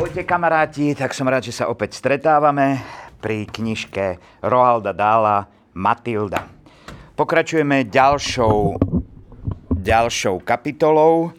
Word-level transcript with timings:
Ahojte 0.00 0.24
kamaráti, 0.24 0.96
tak 0.96 1.12
som 1.12 1.28
rád, 1.28 1.44
že 1.44 1.52
sa 1.52 1.68
opäť 1.68 2.00
stretávame 2.00 2.80
pri 3.20 3.44
knižke 3.44 4.16
Roalda 4.40 4.96
Dála 4.96 5.44
Matilda. 5.76 6.48
Pokračujeme 7.12 7.84
ďalšou, 7.84 8.80
ďalšou 9.76 10.40
kapitolou, 10.40 11.36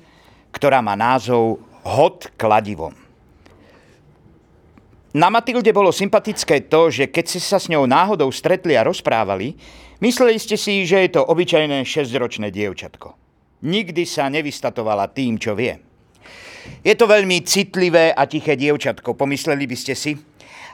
ktorá 0.54 0.77
má 0.77 0.94
názov 0.94 1.58
Hod 1.82 2.38
kladivom. 2.38 2.94
Na 5.18 5.34
Matilde 5.34 5.73
bolo 5.73 5.89
sympatické 5.89 6.70
to, 6.70 6.93
že 6.93 7.09
keď 7.09 7.25
ste 7.34 7.41
sa 7.41 7.58
s 7.58 7.66
ňou 7.66 7.89
náhodou 7.89 8.30
stretli 8.30 8.78
a 8.78 8.86
rozprávali, 8.86 9.58
mysleli 10.05 10.38
ste 10.38 10.53
si, 10.53 10.86
že 10.86 11.02
je 11.09 11.17
to 11.17 11.25
obyčajné 11.25 11.81
6-ročné 11.81 12.53
dievčatko. 12.53 13.17
Nikdy 13.66 14.05
sa 14.05 14.30
nevystatovala 14.30 15.09
tým, 15.09 15.41
čo 15.41 15.58
vie. 15.58 15.81
Je 16.82 16.94
to 16.98 17.06
veľmi 17.06 17.42
citlivé 17.46 18.14
a 18.14 18.26
tiché 18.26 18.58
dievčatko, 18.58 19.14
pomysleli 19.14 19.66
by 19.66 19.78
ste 19.78 19.94
si. 19.94 20.14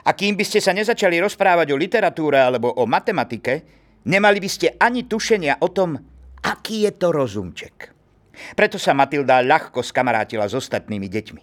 A 0.04 0.16
kým 0.16 0.38
by 0.38 0.44
ste 0.46 0.64
sa 0.64 0.72
nezačali 0.72 1.20
rozprávať 1.20 1.74
o 1.74 1.80
literatúre 1.80 2.40
alebo 2.40 2.72
o 2.72 2.88
matematike, 2.88 3.64
nemali 4.08 4.40
by 4.40 4.48
ste 4.48 4.68
ani 4.80 5.04
tušenia 5.04 5.60
o 5.60 5.68
tom, 5.68 6.00
aký 6.40 6.88
je 6.88 6.92
to 6.96 7.12
rozumček. 7.12 7.76
Preto 8.54 8.78
sa 8.78 8.94
Matilda 8.94 9.42
ľahko 9.42 9.82
skamarátila 9.82 10.46
s 10.46 10.54
ostatnými 10.54 11.10
deťmi. 11.10 11.42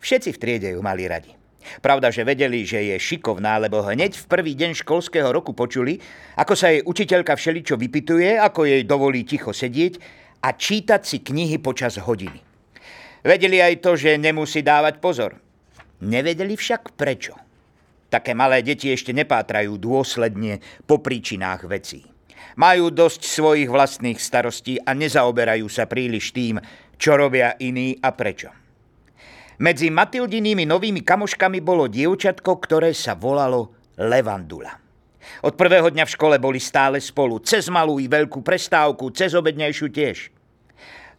Všetci 0.00 0.30
v 0.34 0.40
triede 0.40 0.68
ju 0.72 0.80
mali 0.80 1.04
radi. 1.04 1.32
Pravda, 1.80 2.12
že 2.12 2.28
vedeli, 2.28 2.64
že 2.68 2.92
je 2.92 2.96
šikovná, 3.00 3.56
lebo 3.56 3.80
hneď 3.80 4.20
v 4.20 4.28
prvý 4.28 4.52
deň 4.52 4.84
školského 4.84 5.32
roku 5.32 5.56
počuli, 5.56 5.96
ako 6.36 6.52
sa 6.52 6.68
jej 6.68 6.84
učiteľka 6.84 7.32
všeličo 7.32 7.80
vypituje, 7.80 8.36
ako 8.36 8.68
jej 8.68 8.82
dovolí 8.84 9.24
ticho 9.24 9.52
sedieť 9.52 9.96
a 10.44 10.52
čítať 10.52 11.00
si 11.00 11.24
knihy 11.24 11.56
počas 11.56 11.96
hodiny. 11.96 12.53
Vedeli 13.24 13.58
aj 13.64 13.80
to, 13.80 13.96
že 13.96 14.20
nemusí 14.20 14.60
dávať 14.60 15.00
pozor. 15.00 15.40
Nevedeli 16.04 16.60
však 16.60 16.92
prečo. 16.92 17.32
Také 18.12 18.36
malé 18.36 18.60
deti 18.60 18.92
ešte 18.92 19.16
nepátrajú 19.16 19.80
dôsledne 19.80 20.60
po 20.84 21.00
príčinách 21.00 21.64
vecí. 21.64 22.04
Majú 22.60 22.92
dosť 22.92 23.26
svojich 23.26 23.66
vlastných 23.72 24.20
starostí 24.20 24.78
a 24.78 24.94
nezaoberajú 24.94 25.66
sa 25.66 25.88
príliš 25.88 26.30
tým, 26.30 26.60
čo 27.00 27.18
robia 27.18 27.56
iní 27.58 27.98
a 27.98 28.14
prečo. 28.14 28.52
Medzi 29.58 29.88
Matildinými 29.90 30.68
novými 30.68 31.02
kamoškami 31.02 31.58
bolo 31.64 31.88
dievčatko, 31.90 32.60
ktoré 32.60 32.92
sa 32.92 33.16
volalo 33.16 33.72
Levandula. 33.98 34.76
Od 35.42 35.54
prvého 35.56 35.88
dňa 35.88 36.04
v 36.04 36.14
škole 36.14 36.36
boli 36.36 36.60
stále 36.60 37.00
spolu, 37.00 37.40
cez 37.40 37.72
malú 37.72 37.96
i 37.98 38.06
veľkú 38.06 38.44
prestávku, 38.44 39.08
cez 39.10 39.32
obednejšiu 39.32 39.88
tiež. 39.88 40.30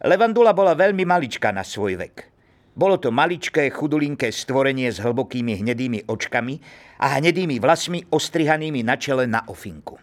Levandula 0.06 0.54
bola 0.54 0.78
veľmi 0.78 1.02
maličká 1.02 1.50
na 1.50 1.66
svoj 1.66 1.98
vek. 1.98 2.30
Bolo 2.78 2.94
to 2.94 3.10
maličké, 3.10 3.66
chudulinké 3.74 4.30
stvorenie 4.30 4.86
s 4.86 5.02
hlbokými 5.02 5.58
hnedými 5.58 6.06
očkami 6.06 6.62
a 7.02 7.18
hnedými 7.18 7.58
vlasmi 7.58 8.06
ostrihanými 8.14 8.86
na 8.86 8.94
čele 8.94 9.26
na 9.26 9.42
ofinku. 9.50 9.98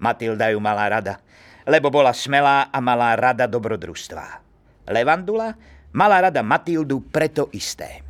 Matilda 0.00 0.48
ju 0.48 0.56
mala 0.56 0.88
rada, 0.88 1.20
lebo 1.68 1.92
bola 1.92 2.16
smelá 2.16 2.72
a 2.72 2.80
mala 2.80 3.12
rada 3.12 3.44
dobrodružstvá. 3.44 4.40
Levandula 4.88 5.52
mala 5.92 6.24
rada 6.24 6.40
Matildu 6.40 7.04
preto 7.12 7.52
isté. 7.52 8.00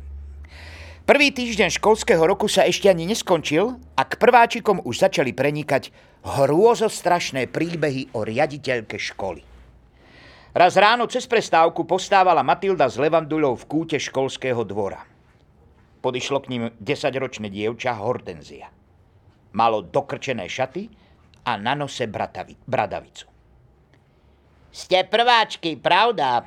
Prvý 1.03 1.35
týždeň 1.35 1.75
školského 1.75 2.23
roku 2.23 2.47
sa 2.47 2.63
ešte 2.63 2.87
ani 2.87 3.03
neskončil 3.03 3.75
a 3.99 4.07
k 4.07 4.15
prváčikom 4.15 4.79
už 4.87 5.11
začali 5.11 5.35
prenikať 5.35 5.91
hrôzostrašné 6.23 7.51
príbehy 7.51 8.15
o 8.15 8.23
riaditeľke 8.23 8.95
školy. 8.95 9.50
Raz 10.51 10.75
ráno 10.75 11.07
cez 11.07 11.23
prestávku 11.31 11.87
postávala 11.87 12.43
Matilda 12.43 12.83
s 12.83 12.99
Levandulou 12.99 13.55
v 13.55 13.63
kúte 13.71 13.95
školského 13.95 14.67
dvora. 14.67 14.99
Podišlo 16.03 16.43
k 16.43 16.49
ním 16.51 16.63
desaťročné 16.75 17.47
dievča 17.47 17.95
Hortenzia. 17.95 18.67
Malo 19.55 19.79
dokrčené 19.79 20.51
šaty 20.51 20.91
a 21.47 21.55
na 21.55 21.71
nose 21.71 22.03
bratavi, 22.03 22.59
bradavicu. 22.67 23.31
Ste 24.75 25.07
prváčky, 25.07 25.79
pravda? 25.79 26.43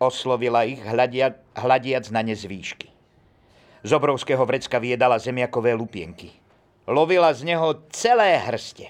Oslovila 0.00 0.64
ich, 0.64 0.80
hľadia, 0.80 1.36
hľadiac 1.52 2.08
na 2.16 2.24
ne 2.24 2.32
z. 2.32 2.48
Z 3.84 3.90
obrovského 3.92 4.40
vrecka 4.48 4.80
vyjedala 4.80 5.20
zemiakové 5.20 5.76
lupienky. 5.76 6.32
Lovila 6.88 7.28
z 7.36 7.44
neho 7.44 7.84
celé 7.92 8.40
hrste. 8.40 8.88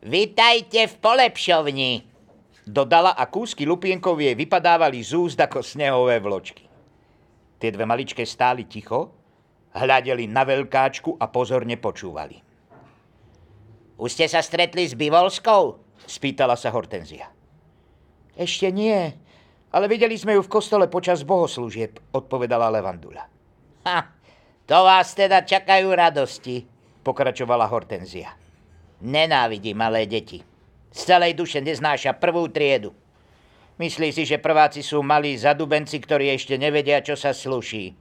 Vítajte 0.00 0.88
v 0.88 0.94
polepšovni, 1.04 2.08
dodala 2.66 3.16
a 3.16 3.28
kúsky 3.28 3.64
lupienkov 3.64 4.20
jej 4.20 4.36
vypadávali 4.36 5.00
z 5.00 5.16
úst 5.16 5.38
ako 5.40 5.64
snehové 5.64 6.20
vločky. 6.20 6.64
Tie 7.60 7.70
dve 7.72 7.84
maličké 7.84 8.24
stáli 8.24 8.64
ticho, 8.64 9.12
hľadeli 9.76 10.26
na 10.26 10.42
veľkáčku 10.42 11.20
a 11.20 11.28
pozorne 11.28 11.76
počúvali. 11.76 12.40
Už 14.00 14.08
ste 14.16 14.26
sa 14.26 14.40
stretli 14.40 14.88
s 14.88 14.96
Bivolskou? 14.96 15.76
spýtala 16.08 16.56
sa 16.56 16.72
Hortenzia. 16.72 17.28
Ešte 18.32 18.72
nie, 18.72 18.96
ale 19.70 19.84
videli 19.86 20.16
sme 20.16 20.34
ju 20.34 20.42
v 20.42 20.52
kostole 20.52 20.88
počas 20.88 21.22
bohoslúžieb, 21.22 22.00
odpovedala 22.16 22.72
Levandula. 22.72 23.28
Ha, 23.84 24.00
to 24.64 24.78
vás 24.80 25.12
teda 25.12 25.44
čakajú 25.44 25.92
radosti, 25.92 26.64
pokračovala 27.04 27.68
Hortenzia. 27.68 28.32
Nenávidí 29.04 29.76
malé 29.76 30.08
deti. 30.08 30.49
Z 30.90 31.00
celej 31.06 31.38
duše 31.38 31.62
neznáša 31.62 32.18
prvú 32.18 32.50
triedu. 32.50 32.90
Myslí 33.80 34.12
si, 34.12 34.28
že 34.28 34.36
prváci 34.36 34.84
sú 34.84 35.00
malí 35.00 35.32
zadubenci, 35.40 36.02
ktorí 36.02 36.36
ešte 36.36 36.60
nevedia, 36.60 37.00
čo 37.00 37.16
sa 37.16 37.32
sluší. 37.32 37.96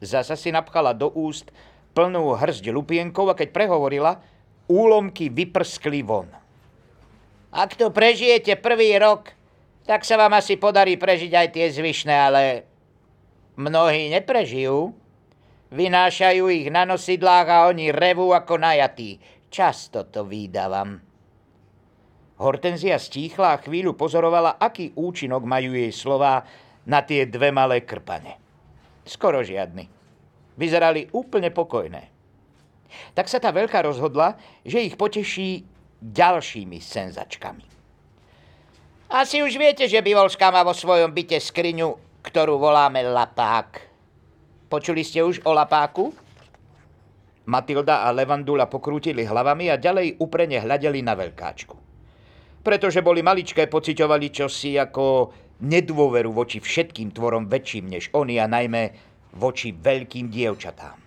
Zasa 0.00 0.32
si 0.32 0.48
napchala 0.48 0.96
do 0.96 1.12
úst 1.12 1.52
plnú 1.92 2.34
hrzď 2.34 2.72
lupienkov 2.72 3.34
a 3.34 3.38
keď 3.38 3.52
prehovorila, 3.52 4.12
úlomky 4.66 5.28
vyprskli 5.28 6.00
von. 6.00 6.28
Ak 7.54 7.78
to 7.78 7.92
prežijete 7.94 8.58
prvý 8.58 8.98
rok, 8.98 9.30
tak 9.84 10.02
sa 10.02 10.16
vám 10.16 10.34
asi 10.40 10.56
podarí 10.56 10.96
prežiť 10.96 11.32
aj 11.36 11.48
tie 11.52 11.66
zvyšné, 11.70 12.14
ale 12.16 12.42
mnohí 13.60 14.10
neprežijú. 14.10 14.90
Vynášajú 15.74 16.44
ich 16.50 16.66
na 16.72 16.88
nosidlách 16.88 17.46
a 17.50 17.58
oni 17.68 17.92
revú 17.92 18.32
ako 18.32 18.58
najatí. 18.58 19.20
Často 19.52 20.08
to 20.08 20.26
výdavam. 20.26 21.13
Hortenzia 22.34 22.98
stíchla 22.98 23.54
a 23.54 23.62
chvíľu 23.62 23.94
pozorovala, 23.94 24.58
aký 24.58 24.90
účinok 24.98 25.46
majú 25.46 25.70
jej 25.70 25.94
slová 25.94 26.42
na 26.82 27.06
tie 27.06 27.30
dve 27.30 27.54
malé 27.54 27.86
krpane. 27.86 28.34
Skoro 29.06 29.46
žiadny. 29.46 29.86
Vyzerali 30.58 31.06
úplne 31.14 31.54
pokojné. 31.54 32.10
Tak 33.14 33.30
sa 33.30 33.38
tá 33.38 33.54
veľká 33.54 33.86
rozhodla, 33.86 34.34
že 34.66 34.82
ich 34.82 34.98
poteší 34.98 35.62
ďalšími 36.02 36.78
senzačkami. 36.82 37.66
Asi 39.14 39.38
už 39.38 39.54
viete, 39.54 39.86
že 39.86 40.02
Bivolská 40.02 40.50
má 40.50 40.66
vo 40.66 40.74
svojom 40.74 41.14
byte 41.14 41.38
skriňu, 41.38 42.18
ktorú 42.26 42.58
voláme 42.58 42.98
lapák. 43.06 43.78
Počuli 44.66 45.06
ste 45.06 45.22
už 45.22 45.38
o 45.46 45.54
lapáku? 45.54 46.10
Matilda 47.46 48.02
a 48.02 48.10
Levandula 48.10 48.66
pokrútili 48.66 49.22
hlavami 49.22 49.70
a 49.70 49.78
ďalej 49.78 50.18
uprene 50.18 50.58
hľadeli 50.58 51.04
na 51.04 51.14
veľkáčku 51.14 51.83
pretože 52.64 53.04
boli 53.04 53.20
maličké, 53.20 53.68
pociťovali 53.68 54.32
čosi 54.32 54.80
ako 54.80 55.30
nedôveru 55.60 56.32
voči 56.32 56.58
všetkým 56.58 57.12
tvorom 57.12 57.46
väčším 57.46 57.92
než 57.92 58.10
oni 58.16 58.40
a 58.40 58.48
najmä 58.48 58.90
voči 59.36 59.76
veľkým 59.76 60.32
dievčatám. 60.32 60.98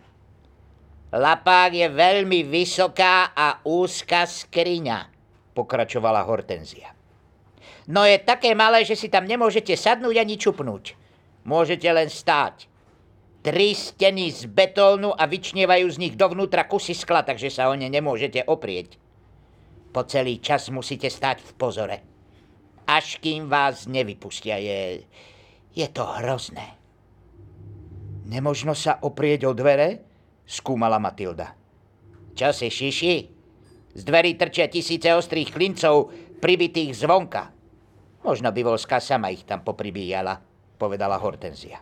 Lapák 1.17 1.71
je 1.73 1.87
veľmi 1.87 2.45
vysoká 2.45 3.31
a 3.33 3.63
úzka 3.65 4.27
skriňa, 4.27 5.09
pokračovala 5.55 6.21
Hortenzia. 6.27 6.93
No 7.87 8.03
je 8.03 8.19
také 8.19 8.51
malé, 8.51 8.83
že 8.83 8.99
si 8.99 9.07
tam 9.07 9.23
nemôžete 9.23 9.71
sadnúť 9.79 10.19
ani 10.19 10.35
čupnúť. 10.35 10.99
Môžete 11.47 11.87
len 11.87 12.11
stáť. 12.11 12.67
Tri 13.39 13.71
steny 13.71 14.27
z 14.27 14.51
betónu 14.51 15.15
a 15.15 15.23
vyčnievajú 15.23 15.87
z 15.87 15.97
nich 16.03 16.13
dovnútra 16.19 16.67
kusy 16.67 16.91
skla, 16.91 17.23
takže 17.23 17.47
sa 17.47 17.71
o 17.71 17.73
ne 17.79 17.87
nemôžete 17.87 18.43
oprieť. 18.43 18.99
Po 19.97 20.05
celý 20.05 20.37
čas 20.37 20.69
musíte 20.69 21.09
stať 21.09 21.41
v 21.41 21.51
pozore. 21.57 21.97
Až 22.85 23.17
kým 23.17 23.49
vás 23.49 23.89
nevypustia, 23.89 24.61
je, 24.61 25.01
je 25.73 25.87
to 25.89 26.05
hrozné. 26.05 26.77
Nemožno 28.29 28.77
sa 28.77 29.01
oprieť 29.01 29.49
o 29.49 29.57
dvere? 29.57 30.05
Skúmala 30.45 31.01
Matilda. 31.01 31.49
Čo 32.37 32.53
si 32.53 32.69
šiši? 32.69 33.15
Z 33.97 34.05
dverí 34.05 34.37
trčia 34.37 34.69
tisíce 34.69 35.09
ostrých 35.09 35.49
klincov, 35.49 36.13
pribitých 36.37 36.93
zvonka. 36.93 37.49
Možno 38.21 38.53
by 38.53 38.61
Volská 38.69 39.01
sama 39.01 39.33
ich 39.33 39.49
tam 39.49 39.65
popribíjala, 39.65 40.37
povedala 40.77 41.17
Hortenzia. 41.17 41.81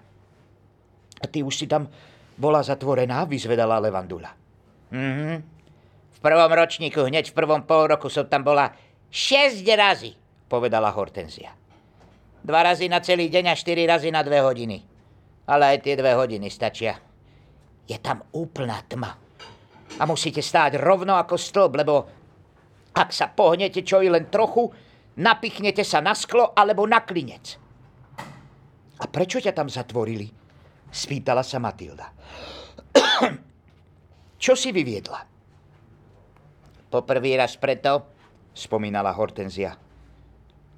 A 1.19 1.25
ty 1.27 1.43
už 1.43 1.51
si 1.51 1.67
tam 1.67 1.91
bola 2.39 2.63
zatvorená, 2.63 3.27
vyzvedala 3.27 3.75
Levandula. 3.83 4.31
Mhm, 4.95 5.54
prvom 6.25 6.49
ročníku, 6.49 7.05
hneď 7.05 7.29
v 7.29 7.37
prvom 7.37 7.61
pol 7.61 7.85
roku 7.93 8.09
som 8.09 8.25
tam 8.25 8.41
bola 8.41 8.73
6 9.13 9.61
razy, 9.77 10.17
povedala 10.49 10.89
Hortenzia. 10.89 11.53
Dva 12.41 12.65
razy 12.65 12.89
na 12.89 12.97
celý 13.05 13.29
deň 13.29 13.53
a 13.53 13.55
štyri 13.57 13.85
razy 13.85 14.09
na 14.09 14.25
dve 14.25 14.41
hodiny. 14.41 14.81
Ale 15.45 15.77
aj 15.77 15.85
tie 15.85 15.93
dve 15.93 16.17
hodiny 16.17 16.49
stačia. 16.49 16.97
Je 17.85 17.97
tam 18.01 18.25
úplná 18.33 18.81
tma. 18.89 19.13
A 20.01 20.03
musíte 20.09 20.41
stáť 20.41 20.81
rovno 20.81 21.13
ako 21.13 21.37
stĺp, 21.37 21.71
lebo 21.77 21.95
ak 22.97 23.09
sa 23.13 23.29
pohnete 23.29 23.85
čo 23.85 24.01
i 24.01 24.09
len 24.09 24.25
trochu, 24.33 24.65
napichnete 25.21 25.85
sa 25.85 26.01
na 26.01 26.17
sklo 26.17 26.57
alebo 26.57 26.89
na 26.89 27.05
klinec. 27.05 27.61
A 28.97 29.05
prečo 29.05 29.37
ťa 29.37 29.53
tam 29.53 29.69
zatvorili? 29.69 30.25
Spýtala 30.89 31.45
sa 31.45 31.61
Matilda. 31.61 32.09
čo 34.43 34.53
si 34.57 34.73
vyviedla? 34.73 35.34
Poprvý 36.89 37.35
raz 37.35 37.57
preto, 37.57 38.13
spomínala 38.55 39.11
Hortenzia, 39.11 39.75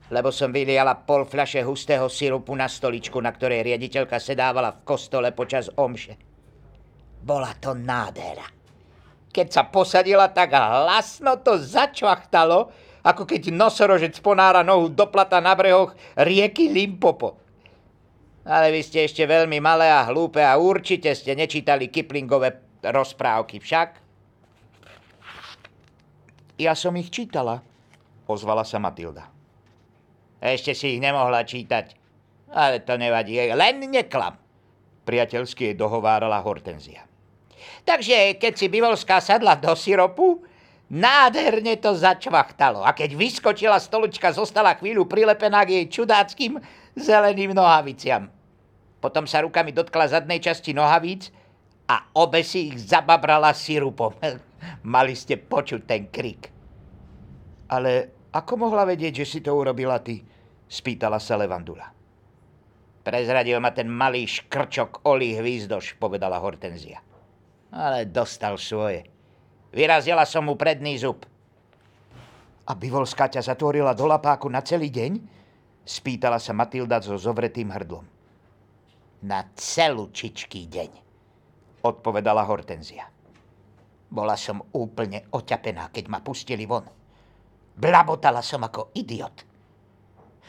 lebo 0.10 0.32
som 0.32 0.50
vyliala 0.50 1.04
pol 1.04 1.28
fľaše 1.28 1.62
hustého 1.68 2.08
sirupu 2.08 2.56
na 2.56 2.66
stoličku, 2.66 3.20
na 3.20 3.36
ktorej 3.36 3.62
riaditeľka 3.68 4.18
sedávala 4.18 4.72
v 4.72 4.84
kostole 4.88 5.36
počas 5.36 5.68
omše. 5.76 6.16
Bola 7.22 7.52
to 7.60 7.76
nádhera. 7.76 8.48
Keď 9.28 9.48
sa 9.52 9.68
posadila, 9.68 10.32
tak 10.32 10.56
hlasno 10.56 11.44
to 11.44 11.60
začvachtalo, 11.60 12.72
ako 13.04 13.24
keď 13.28 13.52
nosorožec 13.54 14.16
ponára 14.24 14.64
nohu 14.64 14.90
do 14.90 15.06
plata 15.12 15.38
na 15.44 15.54
brehoch 15.54 15.94
rieky 16.18 16.72
Limpopo. 16.72 17.38
Ale 18.48 18.72
vy 18.72 18.80
ste 18.80 19.04
ešte 19.04 19.28
veľmi 19.28 19.60
malé 19.60 19.92
a 19.92 20.08
hlúpe 20.08 20.40
a 20.40 20.56
určite 20.56 21.12
ste 21.12 21.36
nečítali 21.36 21.92
Kiplingové 21.92 22.80
rozprávky 22.80 23.60
však. 23.60 24.07
Ja 26.58 26.74
som 26.74 26.98
ich 26.98 27.14
čítala, 27.14 27.62
ozvala 28.26 28.66
sa 28.66 28.82
Matilda. 28.82 29.30
Ešte 30.42 30.74
si 30.74 30.98
ich 30.98 31.02
nemohla 31.02 31.46
čítať, 31.46 31.94
ale 32.50 32.82
to 32.82 32.98
nevadí, 32.98 33.38
len 33.54 33.82
neklam, 33.86 34.34
priateľsky 35.06 35.72
jej 35.72 35.76
dohovárala 35.78 36.42
Hortenzia. 36.42 37.06
Takže 37.86 38.42
keď 38.42 38.54
si 38.58 38.68
Bivolská 38.68 39.22
sadla 39.22 39.54
do 39.54 39.72
siropu, 39.78 40.42
nádherne 40.90 41.78
to 41.78 41.94
začvachtalo. 41.94 42.84
A 42.84 42.92
keď 42.92 43.16
vyskočila 43.16 43.78
stolička, 43.78 44.34
zostala 44.34 44.76
chvíľu 44.76 45.08
prilepená 45.08 45.64
k 45.64 45.84
jej 45.84 45.86
čudáckým 45.88 46.60
zeleným 46.98 47.54
nohaviciam. 47.54 48.28
Potom 48.98 49.30
sa 49.30 49.46
rukami 49.46 49.72
dotkla 49.72 50.10
zadnej 50.10 50.42
časti 50.42 50.74
nohavíc 50.74 51.30
a 51.86 52.12
obe 52.18 52.42
si 52.42 52.74
ich 52.74 52.90
zababrala 52.90 53.54
sirupom. 53.54 54.18
Mali 54.86 55.14
ste 55.14 55.38
počuť 55.38 55.82
ten 55.86 56.08
krik. 56.08 56.50
Ale 57.68 57.92
ako 58.32 58.54
mohla 58.68 58.88
vedieť, 58.88 59.24
že 59.24 59.26
si 59.26 59.40
to 59.44 59.56
urobila 59.56 60.00
ty? 60.00 60.24
Spýtala 60.68 61.20
sa 61.20 61.40
Levandula. 61.40 61.88
Prezradil 63.04 63.60
ma 63.64 63.72
ten 63.72 63.88
malý 63.88 64.28
škrčok 64.28 65.08
Oli 65.08 65.36
Hvízdoš, 65.36 65.96
povedala 65.96 66.44
Hortenzia. 66.44 67.00
Ale 67.72 68.08
dostal 68.08 68.60
svoje. 68.60 69.08
Vyrazila 69.72 70.28
som 70.28 70.48
mu 70.48 70.60
predný 70.60 71.00
zub. 71.00 71.24
A 72.68 72.72
Bivolská 72.76 73.32
ťa 73.32 73.48
zatvorila 73.48 73.96
do 73.96 74.04
lapáku 74.04 74.52
na 74.52 74.60
celý 74.60 74.92
deň? 74.92 75.24
Spýtala 75.88 76.36
sa 76.36 76.52
Matilda 76.52 77.00
so 77.00 77.16
zovretým 77.16 77.72
hrdlom 77.72 78.18
na 79.24 79.50
celúčičký 79.58 80.70
deň, 80.70 80.92
odpovedala 81.82 82.46
Hortenzia. 82.46 83.10
Bola 84.08 84.40
som 84.40 84.64
úplne 84.72 85.28
oťapená, 85.32 85.92
keď 85.92 86.06
ma 86.08 86.24
pustili 86.24 86.64
von. 86.64 86.88
Blabotala 87.78 88.42
som 88.42 88.64
ako 88.64 88.96
idiot. 88.96 89.44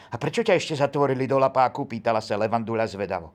A 0.09 0.15
prečo 0.17 0.41
ťa 0.41 0.57
ešte 0.57 0.73
zatvorili 0.73 1.29
do 1.29 1.37
lapáku? 1.37 1.85
Pýtala 1.85 2.23
sa 2.23 2.39
Levandula 2.39 2.89
zvedavo. 2.89 3.29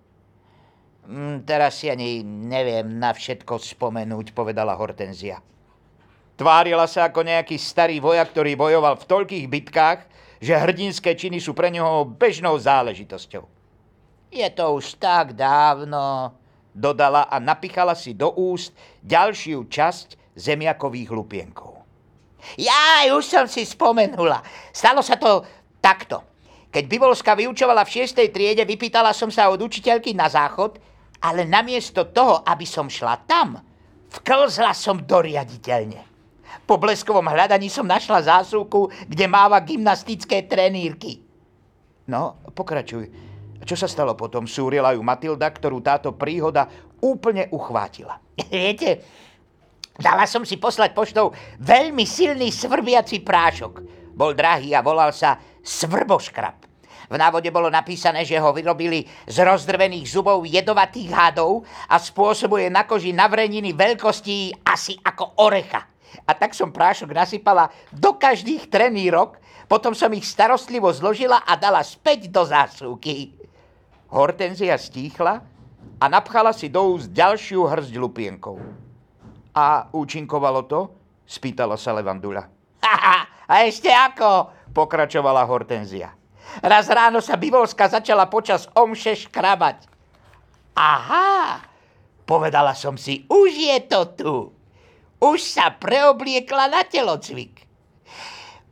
Mm, 1.05 1.44
teraz 1.44 1.79
si 1.79 1.93
ani 1.93 2.25
neviem 2.25 2.88
na 2.97 3.12
všetko 3.12 3.61
spomenúť, 3.61 4.32
povedala 4.32 4.75
Hortenzia. 4.75 5.38
Tvárila 6.35 6.91
sa 6.91 7.06
ako 7.12 7.23
nejaký 7.23 7.55
starý 7.61 8.03
vojak, 8.03 8.35
ktorý 8.35 8.59
bojoval 8.59 8.99
v 8.99 9.06
toľkých 9.06 9.47
bitkách, 9.47 10.00
že 10.43 10.59
hrdinské 10.59 11.15
činy 11.15 11.38
sú 11.38 11.55
pre 11.55 11.70
neho 11.70 12.03
bežnou 12.09 12.59
záležitosťou. 12.59 13.47
Je 14.35 14.49
to 14.50 14.65
už 14.75 14.99
tak 14.99 15.38
dávno, 15.38 16.35
dodala 16.75 17.31
a 17.31 17.38
napichala 17.38 17.94
si 17.94 18.12
do 18.12 18.35
úst 18.35 18.75
ďalšiu 19.06 19.71
časť 19.71 20.35
zemiakových 20.35 21.11
lupienkov. 21.15 21.87
Ja 22.59 23.09
už 23.15 23.25
som 23.25 23.47
si 23.49 23.65
spomenula. 23.65 24.43
Stalo 24.75 25.00
sa 25.00 25.17
to 25.17 25.47
takto. 25.81 26.21
Keď 26.75 26.85
Bivolska 26.91 27.38
vyučovala 27.38 27.87
v 27.87 28.03
6. 28.03 28.19
triede, 28.35 28.67
vypýtala 28.67 29.15
som 29.15 29.31
sa 29.31 29.47
od 29.49 29.62
učiteľky 29.62 30.12
na 30.12 30.26
záchod, 30.26 30.76
ale 31.23 31.47
namiesto 31.47 32.11
toho, 32.11 32.43
aby 32.43 32.67
som 32.67 32.91
šla 32.91 33.23
tam, 33.25 33.62
vklzla 34.11 34.75
som 34.75 34.99
do. 35.00 35.23
Po 36.67 36.75
bleskovom 36.77 37.31
hľadaní 37.31 37.70
som 37.70 37.87
našla 37.87 38.27
zásuvku, 38.27 38.91
kde 39.06 39.25
máva 39.31 39.62
gymnastické 39.62 40.44
trenírky. 40.44 41.23
No, 42.11 42.43
pokračuj. 42.53 43.34
Čo 43.65 43.81
sa 43.81 43.89
stalo 43.89 44.13
potom? 44.13 44.45
Súrila 44.45 44.93
ju 44.93 45.01
Matilda, 45.01 45.49
ktorú 45.49 45.81
táto 45.81 46.13
príhoda 46.13 46.69
úplne 47.01 47.49
uchvátila. 47.49 48.21
Viete, 48.53 49.01
dala 49.97 50.29
som 50.29 50.45
si 50.45 50.61
poslať 50.61 50.93
poštou 50.93 51.33
veľmi 51.65 52.05
silný 52.05 52.53
svrbiaci 52.53 53.25
prášok. 53.25 53.73
Bol 54.15 54.37
drahý 54.37 54.77
a 54.77 54.85
volal 54.85 55.11
sa 55.17 55.41
svrboškrab. 55.65 56.77
V 57.05 57.21
návode 57.21 57.53
bolo 57.53 57.69
napísané, 57.69 58.25
že 58.25 58.41
ho 58.41 58.53
vyrobili 58.53 59.05
z 59.29 59.37
rozdrvených 59.45 60.09
zubov 60.09 60.49
jedovatých 60.49 61.13
hádov 61.13 61.65
a 61.89 62.01
spôsobuje 62.01 62.73
na 62.73 62.89
koži 62.89 63.13
navreniny 63.13 63.77
veľkosti 63.77 64.65
asi 64.65 64.97
ako 65.05 65.45
orecha. 65.45 65.85
A 66.25 66.33
tak 66.33 66.57
som 66.57 66.73
prášok 66.73 67.13
nasypala 67.13 67.69
do 67.93 68.17
každých 68.17 68.73
trenírok, 68.73 69.37
potom 69.69 69.93
som 69.93 70.13
ich 70.17 70.25
starostlivo 70.25 70.89
zložila 70.95 71.45
a 71.45 71.59
dala 71.61 71.85
späť 71.85 72.33
do 72.33 72.47
zásuvky. 72.47 73.44
Hortenzia 74.15 74.79
stíchla 74.79 75.43
a 75.99 76.05
napchala 76.07 76.55
si 76.55 76.71
do 76.71 76.95
úst 76.95 77.11
ďalšiu 77.11 77.67
hrzť 77.67 77.95
lupienkov. 77.99 78.63
A 79.51 79.91
účinkovalo 79.91 80.71
to? 80.71 80.81
Spýtala 81.27 81.75
sa 81.75 81.91
Levandula. 81.99 82.47
a 83.51 83.55
ešte 83.67 83.91
ako? 83.91 84.55
Pokračovala 84.71 85.43
Hortenzia. 85.43 86.15
Raz 86.63 86.87
ráno 86.87 87.19
sa 87.19 87.35
Bivolska 87.35 87.91
začala 87.91 88.31
počas 88.31 88.71
omše 88.79 89.27
škrabať. 89.27 89.91
Aha, 90.79 91.59
povedala 92.23 92.71
som 92.79 92.94
si, 92.94 93.27
už 93.27 93.51
je 93.51 93.79
to 93.91 94.01
tu. 94.15 94.35
Už 95.19 95.43
sa 95.43 95.75
preobliekla 95.75 96.71
na 96.71 96.87
telocvik. 96.87 97.64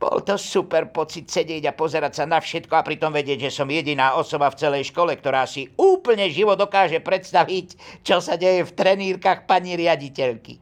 Bol 0.03 0.19
to 0.19 0.35
super 0.35 0.91
pocit 0.91 1.31
sedieť 1.31 1.71
a 1.71 1.77
pozerať 1.79 2.19
sa 2.19 2.25
na 2.27 2.43
všetko 2.43 2.75
a 2.75 2.83
pritom 2.83 3.15
vedieť, 3.15 3.47
že 3.47 3.55
som 3.55 3.71
jediná 3.71 4.19
osoba 4.19 4.51
v 4.51 4.59
celej 4.59 4.91
škole, 4.91 5.15
ktorá 5.15 5.47
si 5.47 5.71
úplne 5.79 6.27
živo 6.27 6.59
dokáže 6.59 6.99
predstaviť, 6.99 8.03
čo 8.03 8.19
sa 8.19 8.35
deje 8.35 8.67
v 8.67 8.75
trenírkach 8.75 9.47
pani 9.47 9.79
riaditeľky. 9.79 10.59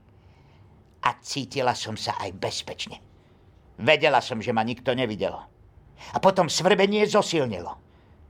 A 1.01 1.17
cítila 1.25 1.73
som 1.73 1.97
sa 1.97 2.21
aj 2.21 2.37
bezpečne. 2.37 3.01
Vedela 3.81 4.21
som, 4.21 4.37
že 4.37 4.53
ma 4.53 4.61
nikto 4.61 4.93
nevidel. 4.93 5.33
A 6.13 6.17
potom 6.21 6.45
svrbenie 6.45 7.09
zosilnilo. 7.09 7.81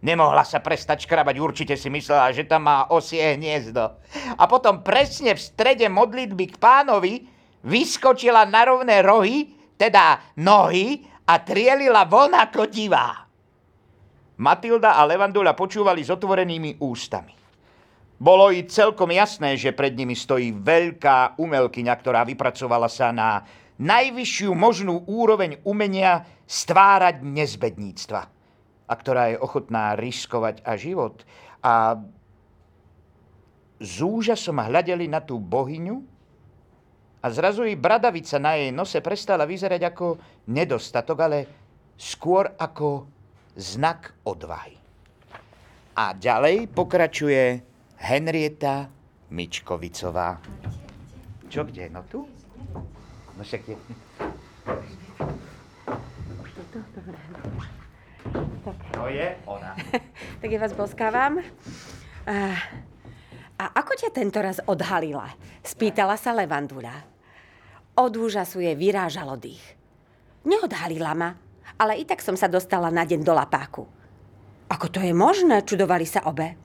Nemohla 0.07 0.47
sa 0.47 0.63
prestať 0.63 1.11
škrabať, 1.11 1.35
určite 1.43 1.75
si 1.75 1.91
myslela, 1.91 2.31
že 2.31 2.47
tam 2.47 2.71
má 2.71 2.87
osie 2.87 3.35
hniezdo. 3.35 3.99
A 4.39 4.47
potom 4.47 4.79
presne 4.79 5.35
v 5.35 5.43
strede 5.43 5.91
modlitby 5.91 6.55
k 6.55 6.57
pánovi 6.57 7.27
vyskočila 7.67 8.47
na 8.47 8.63
rovné 8.63 9.03
rohy 9.03 9.59
teda 9.81 10.37
nohy 10.37 11.01
a 11.25 11.41
trielila 11.41 12.05
von 12.05 12.37
ako 12.37 12.69
divá. 12.69 13.25
Matilda 14.37 14.93
a 14.93 15.01
Levandula 15.09 15.57
počúvali 15.57 16.05
s 16.05 16.13
otvorenými 16.13 16.77
ústami. 16.85 17.33
Bolo 18.21 18.53
i 18.53 18.69
celkom 18.69 19.09
jasné, 19.09 19.57
že 19.57 19.73
pred 19.73 19.97
nimi 19.97 20.13
stojí 20.13 20.53
veľká 20.53 21.41
umelkyňa, 21.41 21.93
ktorá 21.97 22.21
vypracovala 22.21 22.85
sa 22.85 23.09
na 23.09 23.41
najvyššiu 23.81 24.53
možnú 24.53 25.01
úroveň 25.09 25.57
umenia 25.65 26.29
stvárať 26.45 27.25
nezbedníctva 27.25 28.21
a 28.85 28.93
ktorá 28.93 29.33
je 29.33 29.41
ochotná 29.41 29.97
riskovať 29.97 30.61
a 30.61 30.77
život. 30.77 31.25
A 31.65 31.97
z 33.81 33.95
úžasom 34.05 34.61
hľadeli 34.61 35.09
na 35.09 35.25
tú 35.25 35.41
bohyňu, 35.41 36.05
a 37.21 37.29
zrazu 37.29 37.63
i 37.69 37.77
bradavica 37.77 38.41
na 38.41 38.57
jej 38.57 38.73
nose 38.73 38.97
prestala 38.97 39.45
vyzerať 39.45 39.81
ako 39.93 40.17
nedostatok, 40.49 41.17
ale 41.21 41.39
skôr 41.93 42.49
ako 42.57 43.05
znak 43.53 44.25
odvahy. 44.25 44.73
A 45.93 46.17
ďalej 46.17 46.65
pokračuje 46.73 47.61
Henrieta 48.01 48.89
Mičkovicová. 49.29 50.41
Čo 51.45 51.61
kde? 51.69 51.93
No 51.93 52.01
tu? 52.09 52.25
No 53.37 53.41
však 53.45 53.61
je... 53.69 53.75
Tak. 58.61 58.77
To 58.93 59.09
je 59.09 59.27
ona. 59.49 59.73
tak 60.41 60.49
ja 60.49 60.59
vás 60.61 60.73
boskávam. 60.73 61.41
A 63.61 63.63
ako 63.77 63.93
ťa 63.93 64.09
tento 64.09 64.41
raz 64.41 64.57
odhalila? 64.65 65.29
Spýtala 65.61 66.17
sa 66.17 66.33
Levandula. 66.33 67.10
Od 67.91 68.13
úžasu 68.15 68.63
je 68.63 68.71
vyrážalo 68.71 69.35
dých. 69.35 69.75
Neodhalila 70.47 71.11
ma, 71.11 71.35
ale 71.75 71.99
i 71.99 72.07
tak 72.07 72.23
som 72.23 72.39
sa 72.39 72.47
dostala 72.47 72.87
na 72.87 73.03
deň 73.03 73.19
do 73.19 73.35
lapáku. 73.35 73.83
Ako 74.71 74.87
to 74.87 75.03
je 75.03 75.11
možné? 75.11 75.67
Čudovali 75.67 76.07
sa 76.07 76.23
obe. 76.23 76.55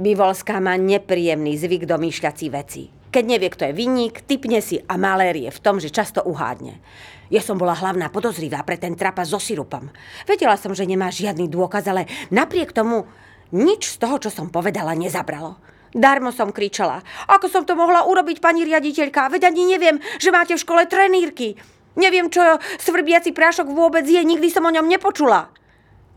Bivolská 0.00 0.56
má 0.64 0.80
nepríjemný 0.80 1.60
zvyk 1.60 1.84
domýšľací 1.84 2.46
veci. 2.48 2.88
Keď 3.12 3.24
nevie, 3.26 3.52
kto 3.52 3.68
je 3.68 3.76
vinník, 3.76 4.24
typne 4.24 4.64
si 4.64 4.80
a 4.80 4.96
malérie 4.96 5.52
v 5.52 5.60
tom, 5.60 5.76
že 5.76 5.92
často 5.92 6.24
uhádne. 6.24 6.80
Ja 7.28 7.44
som 7.44 7.60
bola 7.60 7.76
hlavná 7.76 8.08
podozrivá 8.08 8.64
pre 8.64 8.80
ten 8.80 8.96
trapa 8.96 9.28
so 9.28 9.36
sirupom. 9.36 9.92
Vedela 10.24 10.56
som, 10.56 10.72
že 10.72 10.88
nemá 10.88 11.12
žiadny 11.12 11.52
dôkaz, 11.52 11.84
ale 11.84 12.08
napriek 12.32 12.72
tomu 12.72 13.04
nič 13.52 13.92
z 13.92 13.96
toho, 14.00 14.16
čo 14.16 14.30
som 14.32 14.48
povedala, 14.48 14.96
nezabralo. 14.96 15.60
Darmo 15.90 16.30
som 16.30 16.54
kričala. 16.54 17.02
Ako 17.26 17.50
som 17.50 17.66
to 17.66 17.74
mohla 17.74 18.06
urobiť, 18.06 18.38
pani 18.38 18.62
riaditeľka? 18.62 19.26
Veď 19.26 19.50
ani 19.50 19.74
neviem, 19.74 19.98
že 20.22 20.30
máte 20.30 20.54
v 20.54 20.62
škole 20.62 20.86
trenírky. 20.86 21.58
Neviem, 21.98 22.30
čo 22.30 22.40
svrbiaci 22.78 23.34
prášok 23.34 23.74
vôbec 23.74 24.06
je, 24.06 24.22
nikdy 24.22 24.46
som 24.48 24.62
o 24.62 24.70
ňom 24.70 24.86
nepočula. 24.86 25.50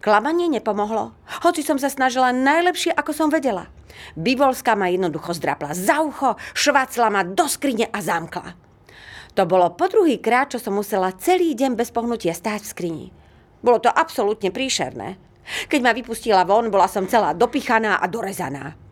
Klamanie 0.03 0.51
nepomohlo, 0.51 1.15
hoci 1.47 1.63
som 1.63 1.79
sa 1.79 1.87
snažila 1.87 2.35
najlepšie, 2.35 2.93
ako 2.93 3.11
som 3.15 3.31
vedela. 3.31 3.71
Bivolská 4.19 4.75
ma 4.75 4.91
jednoducho 4.91 5.33
zdrapla 5.33 5.71
za 5.73 6.03
ucho, 6.03 6.35
švacla 6.53 7.07
ma 7.09 7.21
do 7.23 7.47
skrine 7.47 7.87
a 7.87 8.03
zamkla. 8.03 8.53
To 9.33 9.49
bolo 9.49 9.73
po 9.73 9.89
druhý 9.89 10.21
krát, 10.21 10.53
čo 10.53 10.61
som 10.61 10.77
musela 10.77 11.15
celý 11.17 11.57
deň 11.57 11.73
bez 11.73 11.89
pohnutia 11.89 12.37
stáť 12.37 12.61
v 12.61 12.69
skrini. 12.69 13.07
Bolo 13.63 13.81
to 13.81 13.89
absolútne 13.89 14.53
príšerné. 14.53 15.17
Keď 15.71 15.79
ma 15.81 15.95
vypustila 15.95 16.45
von, 16.45 16.69
bola 16.69 16.85
som 16.85 17.09
celá 17.09 17.33
dopichaná 17.33 17.97
a 17.97 18.05
dorezaná. 18.05 18.82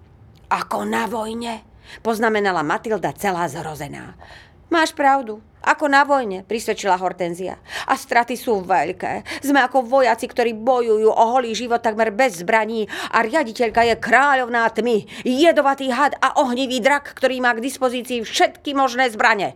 Ako 0.52 0.84
na 0.84 1.08
vojne, 1.08 1.64
poznamenala 2.04 2.60
Matilda 2.60 3.16
celá 3.16 3.48
zrozená. 3.48 4.20
Máš 4.68 4.92
pravdu, 4.92 5.40
ako 5.64 5.88
na 5.88 6.04
vojne, 6.04 6.44
prisvedčila 6.44 7.00
Hortenzia. 7.00 7.56
A 7.88 7.96
straty 7.96 8.36
sú 8.36 8.60
veľké. 8.60 9.24
Sme 9.40 9.64
ako 9.64 9.88
vojaci, 9.88 10.28
ktorí 10.28 10.52
bojujú 10.52 11.08
o 11.08 11.24
holý 11.32 11.56
život 11.56 11.80
takmer 11.80 12.12
bez 12.12 12.44
zbraní 12.44 12.84
a 13.16 13.24
riaditeľka 13.24 13.80
je 13.88 13.96
kráľovná 13.96 14.68
tmy, 14.76 15.08
jedovatý 15.24 15.88
had 15.88 16.20
a 16.20 16.36
ohnivý 16.44 16.84
drak, 16.84 17.16
ktorý 17.16 17.40
má 17.40 17.56
k 17.56 17.64
dispozícii 17.64 18.28
všetky 18.28 18.76
možné 18.76 19.08
zbrane. 19.08 19.56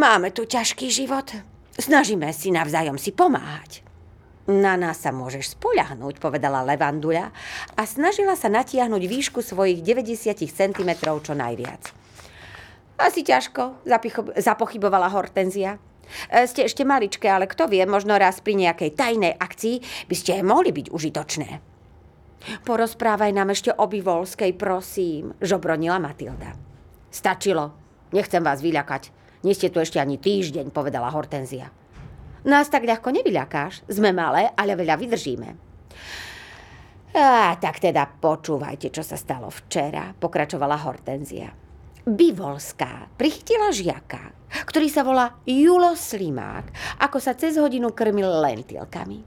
Máme 0.00 0.32
tu 0.32 0.48
ťažký 0.48 0.88
život. 0.88 1.28
Snažíme 1.76 2.32
si 2.32 2.48
navzájom 2.54 2.96
si 2.96 3.12
pomáhať. 3.12 3.83
Na 4.44 4.76
nás 4.76 5.00
sa 5.00 5.08
môžeš 5.08 5.56
spoľahnúť, 5.56 6.20
povedala 6.20 6.60
Levanduľa 6.68 7.32
a 7.80 7.82
snažila 7.88 8.36
sa 8.36 8.52
natiahnuť 8.52 9.02
výšku 9.08 9.40
svojich 9.40 9.80
90 9.80 10.36
cm 10.36 10.90
čo 11.00 11.32
najviac. 11.32 11.96
Asi 13.00 13.24
ťažko, 13.24 13.88
zapochybovala 14.36 15.08
Hortenzia. 15.08 15.80
E, 16.28 16.44
ste 16.44 16.68
ešte 16.68 16.84
maličké, 16.84 17.24
ale 17.24 17.48
kto 17.48 17.72
vie, 17.72 17.80
možno 17.88 18.20
raz 18.20 18.44
pri 18.44 18.60
nejakej 18.60 18.92
tajnej 18.92 19.32
akcii 19.32 20.06
by 20.12 20.16
ste 20.16 20.44
mohli 20.44 20.76
byť 20.76 20.92
užitočné. 20.92 21.48
Porozprávaj 22.68 23.32
nám 23.32 23.56
ešte 23.56 23.72
o 23.72 23.88
Bivolskej, 23.88 24.52
prosím, 24.60 25.32
žobronila 25.40 25.96
Matilda. 25.96 26.52
Stačilo, 27.08 27.72
nechcem 28.12 28.44
vás 28.44 28.60
vyľakať. 28.60 29.08
Nie 29.48 29.56
ste 29.56 29.72
tu 29.72 29.80
ešte 29.80 29.96
ani 29.96 30.20
týždeň, 30.20 30.68
povedala 30.68 31.08
Hortenzia. 31.08 31.72
Nás 32.44 32.68
tak 32.68 32.84
ľahko 32.84 33.08
nevyľakáš. 33.08 33.88
Sme 33.88 34.12
malé, 34.12 34.52
ale 34.52 34.76
veľa 34.76 35.00
vydržíme. 35.00 35.48
Á, 37.14 37.56
tak 37.56 37.78
teda 37.80 38.04
počúvajte, 38.20 38.90
čo 38.90 39.00
sa 39.00 39.14
stalo 39.14 39.48
včera, 39.48 40.12
pokračovala 40.18 40.76
Hortenzia. 40.82 41.54
Bivolská 42.04 43.08
prichytila 43.16 43.72
žiaka, 43.72 44.34
ktorý 44.68 44.92
sa 44.92 45.06
volá 45.06 45.40
Julo 45.48 45.96
Slimák, 45.96 46.98
ako 47.00 47.16
sa 47.16 47.32
cez 47.32 47.56
hodinu 47.56 47.96
krmil 47.96 48.28
lentilkami. 48.28 49.24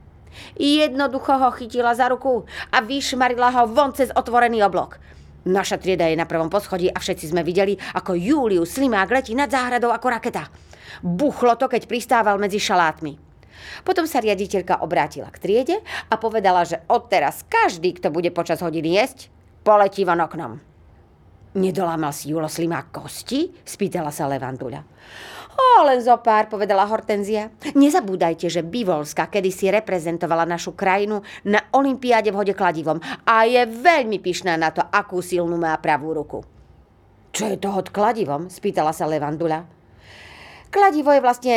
Jednoducho 0.54 1.34
ho 1.42 1.50
chytila 1.58 1.96
za 1.98 2.06
ruku 2.06 2.46
a 2.70 2.78
vyšmarila 2.78 3.50
ho 3.56 3.62
von 3.66 3.90
cez 3.90 4.14
otvorený 4.14 4.62
oblok. 4.62 5.02
Naša 5.48 5.80
trieda 5.80 6.06
je 6.06 6.20
na 6.20 6.28
prvom 6.28 6.52
poschodí 6.52 6.92
a 6.92 7.00
všetci 7.00 7.32
sme 7.34 7.42
videli, 7.42 7.74
ako 7.96 8.14
Júliu 8.14 8.62
Slimák 8.62 9.10
letí 9.10 9.34
nad 9.34 9.50
záhradou 9.50 9.90
ako 9.90 10.06
raketa. 10.12 10.67
Buchlo 11.02 11.54
to, 11.54 11.70
keď 11.70 11.86
pristával 11.86 12.36
medzi 12.40 12.58
šalátmi. 12.58 13.18
Potom 13.82 14.06
sa 14.06 14.22
riaditeľka 14.22 14.80
obrátila 14.82 15.30
k 15.34 15.40
triede 15.42 15.76
a 16.08 16.14
povedala, 16.14 16.62
že 16.62 16.82
odteraz 16.86 17.42
každý, 17.46 17.98
kto 17.98 18.14
bude 18.14 18.30
počas 18.30 18.62
hodiny 18.62 18.94
jesť, 18.98 19.30
poletí 19.66 20.06
von 20.06 20.22
oknom. 20.22 20.52
Nedolámal 21.58 22.14
si 22.14 22.30
Julo 22.30 22.46
Slimák 22.46 22.92
kosti? 22.92 23.50
Spýtala 23.66 24.14
sa 24.14 24.30
Levanduľa. 24.30 24.84
O, 25.58 25.82
len 25.82 25.98
zo 25.98 26.14
pár, 26.22 26.46
povedala 26.46 26.86
Hortenzia. 26.86 27.50
Nezabúdajte, 27.74 28.46
že 28.46 28.62
Bivolska 28.62 29.26
kedysi 29.26 29.74
reprezentovala 29.74 30.46
našu 30.46 30.78
krajinu 30.78 31.18
na 31.42 31.58
Olympiáde 31.74 32.30
v 32.30 32.38
hode 32.38 32.54
kladivom 32.54 33.02
a 33.26 33.42
je 33.42 33.66
veľmi 33.66 34.22
pyšná 34.22 34.54
na 34.54 34.70
to, 34.70 34.86
akú 34.86 35.18
silnú 35.18 35.58
má 35.58 35.74
pravú 35.82 36.14
ruku. 36.14 36.46
Čo 37.34 37.50
je 37.50 37.56
to 37.58 37.74
hod 37.74 37.90
kladivom? 37.90 38.46
spýtala 38.46 38.94
sa 38.94 39.10
Levandula. 39.10 39.77
Kladivo 40.68 41.16
je 41.16 41.24
vlastne 41.24 41.54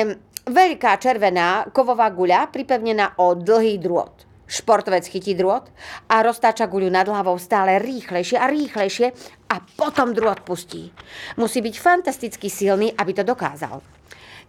veľká 0.47 0.95
červená 0.95 1.67
kovová 1.75 2.07
guľa 2.15 2.47
pripevnená 2.47 3.19
o 3.19 3.35
dlhý 3.35 3.75
drôt. 3.75 4.23
Športovec 4.47 5.03
chytí 5.03 5.35
drôt 5.35 5.67
a 6.07 6.23
roztáča 6.23 6.67
guľu 6.71 6.87
nad 6.87 7.07
hlavou 7.07 7.35
stále 7.35 7.79
rýchlejšie 7.79 8.39
a 8.39 8.47
rýchlejšie 8.47 9.11
a 9.51 9.55
potom 9.75 10.15
drôt 10.15 10.39
pustí. 10.43 10.91
Musí 11.35 11.59
byť 11.59 11.75
fantasticky 11.75 12.47
silný, 12.47 12.91
aby 12.95 13.11
to 13.11 13.27
dokázal. 13.27 13.83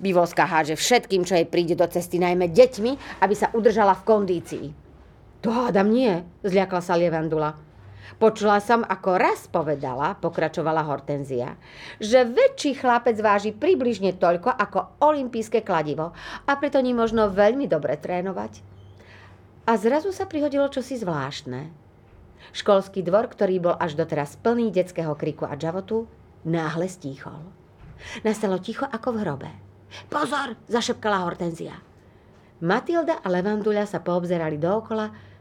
Bivolská 0.03 0.47
háže 0.47 0.79
všetkým, 0.79 1.27
čo 1.27 1.39
jej 1.39 1.47
príde 1.47 1.75
do 1.75 1.87
cesty, 1.87 2.23
najmä 2.23 2.51
deťmi, 2.51 3.23
aby 3.23 3.35
sa 3.35 3.51
udržala 3.55 3.99
v 3.99 4.07
kondícii. 4.07 4.67
To 5.43 5.51
hádam 5.51 5.91
nie, 5.91 6.23
zľakla 6.47 6.81
sa 6.83 6.95
Lievandula. 6.95 7.72
Počula 8.23 8.63
som, 8.63 8.87
ako 8.87 9.19
raz 9.19 9.51
povedala, 9.51 10.15
pokračovala 10.15 10.87
Hortenzia, 10.87 11.59
že 11.99 12.23
väčší 12.23 12.79
chlapec 12.79 13.19
váži 13.19 13.51
približne 13.51 14.15
toľko 14.15 14.47
ako 14.47 15.03
olimpijské 15.03 15.67
kladivo 15.67 16.15
a 16.47 16.53
preto 16.55 16.79
ní 16.79 16.95
možno 16.95 17.35
veľmi 17.35 17.67
dobre 17.67 17.99
trénovať. 17.99 18.63
A 19.67 19.75
zrazu 19.75 20.15
sa 20.15 20.31
prihodilo 20.31 20.71
čosi 20.71 21.03
zvláštne. 21.03 21.75
Školský 22.55 23.03
dvor, 23.03 23.27
ktorý 23.27 23.59
bol 23.59 23.75
až 23.75 23.99
doteraz 23.99 24.39
plný 24.39 24.71
detského 24.71 25.19
kriku 25.19 25.43
a 25.43 25.59
džavotu, 25.59 26.07
náhle 26.47 26.87
stíchol. 26.87 27.43
Nastalo 28.23 28.63
ticho 28.63 28.87
ako 28.87 29.19
v 29.19 29.21
hrobe. 29.27 29.51
Pozor, 30.07 30.55
zašepkala 30.71 31.27
Hortenzia. 31.27 31.75
Matilda 32.63 33.19
a 33.19 33.27
Levanduľa 33.27 33.83
sa 33.91 33.99
poobzerali 33.99 34.63
dookola 34.63 35.32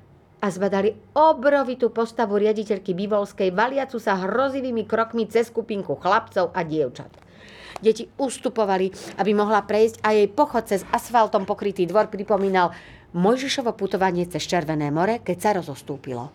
a 0.41 0.49
zbadali 0.49 0.97
obrovitú 1.13 1.93
postavu 1.93 2.41
riaditeľky 2.41 2.97
Bivolskej, 2.97 3.53
valiacu 3.53 4.01
sa 4.01 4.17
hrozivými 4.17 4.89
krokmi 4.89 5.29
cez 5.29 5.53
skupinku 5.53 5.93
chlapcov 6.01 6.49
a 6.51 6.65
dievčat. 6.65 7.13
Deti 7.81 8.09
ustupovali, 8.17 8.89
aby 9.21 9.31
mohla 9.33 9.61
prejsť 9.65 10.01
a 10.05 10.13
jej 10.13 10.29
pochod 10.29 10.65
cez 10.65 10.85
asfaltom 10.89 11.45
pokrytý 11.45 11.85
dvor 11.85 12.09
pripomínal 12.09 12.73
Mojžišovo 13.13 13.73
putovanie 13.73 14.25
cez 14.29 14.45
Červené 14.45 14.89
more, 14.89 15.21
keď 15.21 15.37
sa 15.37 15.49
rozostúpilo. 15.57 16.29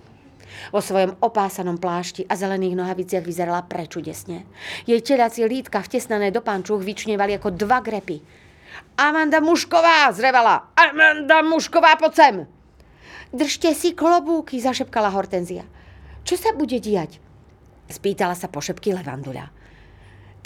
Vo 0.71 0.81
svojom 0.81 1.19
opásanom 1.23 1.77
plášti 1.77 2.23
a 2.27 2.39
zelených 2.39 2.79
nohaviciach 2.79 3.25
vyzerala 3.27 3.67
prečudesne. 3.67 4.47
Jej 4.87 5.03
telacie 5.03 5.45
lítka 5.47 5.83
vtesnané 5.83 6.31
do 6.31 6.41
pančúch 6.43 6.83
vyčnievali 6.83 7.37
ako 7.37 7.55
dva 7.55 7.83
grepy. 7.83 8.23
Amanda 8.99 9.43
Mušková, 9.43 10.11
zrevala. 10.15 10.73
Amanda 10.79 11.43
Mušková, 11.43 11.99
poď 11.99 12.13
sem. 12.15 12.37
Držte 13.35 13.75
si 13.75 13.95
klobúky, 13.97 14.63
zašepkala 14.63 15.11
Hortenzia. 15.11 15.67
Čo 16.23 16.39
sa 16.39 16.55
bude 16.55 16.79
diať? 16.79 17.19
Spýtala 17.87 18.35
sa 18.35 18.51
pošepky 18.51 18.95
Levanduľa. 18.95 19.51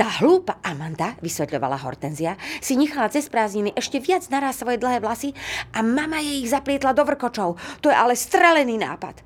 Tá 0.00 0.08
hlúpa 0.24 0.56
Amanda, 0.64 1.12
vysvetľovala 1.20 1.76
Hortenzia, 1.84 2.40
si 2.64 2.72
nechala 2.72 3.12
cez 3.12 3.28
prázdniny 3.28 3.76
ešte 3.76 4.00
viac 4.00 4.24
naraz 4.32 4.56
svoje 4.56 4.80
dlhé 4.80 5.04
vlasy 5.04 5.36
a 5.76 5.84
mama 5.84 6.24
jej 6.24 6.40
ich 6.40 6.48
zaplietla 6.48 6.96
do 6.96 7.04
vrkočov. 7.04 7.60
To 7.84 7.92
je 7.92 7.96
ale 7.96 8.16
strelený 8.16 8.80
nápad. 8.80 9.20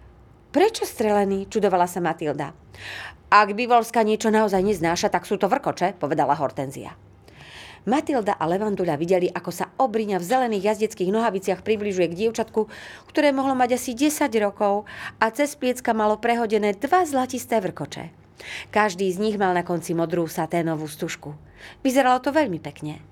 Prečo 0.51 0.83
strelený? 0.83 1.47
čudovala 1.47 1.87
sa 1.87 2.03
Matilda. 2.03 2.51
Ak 3.31 3.55
Bivolska 3.55 4.03
niečo 4.03 4.35
naozaj 4.35 4.67
neznáša, 4.67 5.15
tak 5.15 5.31
sú 5.31 5.39
to 5.39 5.47
vrkoče, 5.47 5.95
povedala 5.99 6.35
Hortenzia. 6.35 6.99
Matilda 7.85 8.41
a 8.41 8.49
Levandula 8.49 8.97
videli, 8.97 9.29
ako 9.29 9.53
sa 9.53 9.69
obriňa 9.77 10.17
v 10.17 10.25
zelených 10.25 10.73
jazdeckých 10.73 11.13
nohaviciach 11.13 11.61
približuje 11.61 12.09
k 12.09 12.19
dievčatku, 12.25 12.73
ktoré 13.13 13.29
mohlo 13.29 13.53
mať 13.53 13.77
asi 13.77 13.93
10 13.93 14.25
rokov 14.41 14.89
a 15.21 15.29
cez 15.29 15.53
pliecka 15.53 15.93
malo 15.93 16.17
prehodené 16.17 16.73
dva 16.81 17.05
zlatisté 17.05 17.61
vrkoče. 17.61 18.09
Každý 18.73 19.05
z 19.13 19.21
nich 19.21 19.37
mal 19.37 19.53
na 19.53 19.61
konci 19.61 19.93
modrú 19.93 20.25
saténovú 20.25 20.89
stužku. 20.89 21.37
Vyzeralo 21.85 22.25
to 22.25 22.33
veľmi 22.33 22.57
pekne. 22.57 23.05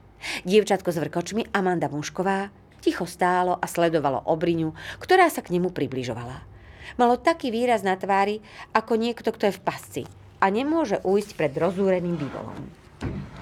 Dievčatko 0.49 0.89
s 0.89 0.97
vrkočmi 1.05 1.53
Amanda 1.53 1.93
Mušková 1.93 2.49
ticho 2.81 3.05
stálo 3.05 3.61
a 3.61 3.69
sledovalo 3.69 4.25
obriňu, 4.25 4.73
ktorá 4.99 5.29
sa 5.29 5.45
k 5.45 5.53
nemu 5.55 5.69
približovala. 5.71 6.43
Malo 6.97 7.21
taký 7.21 7.53
výraz 7.53 7.85
na 7.85 7.95
tvári, 7.95 8.41
ako 8.73 8.97
niekto, 8.97 9.31
kto 9.31 9.53
je 9.53 9.57
v 9.57 9.65
pasci. 9.65 10.03
a 10.43 10.51
nemôže 10.51 10.99
ujsť 11.07 11.39
pred 11.39 11.53
rozúreným 11.55 12.19
bivolom. 12.19 12.82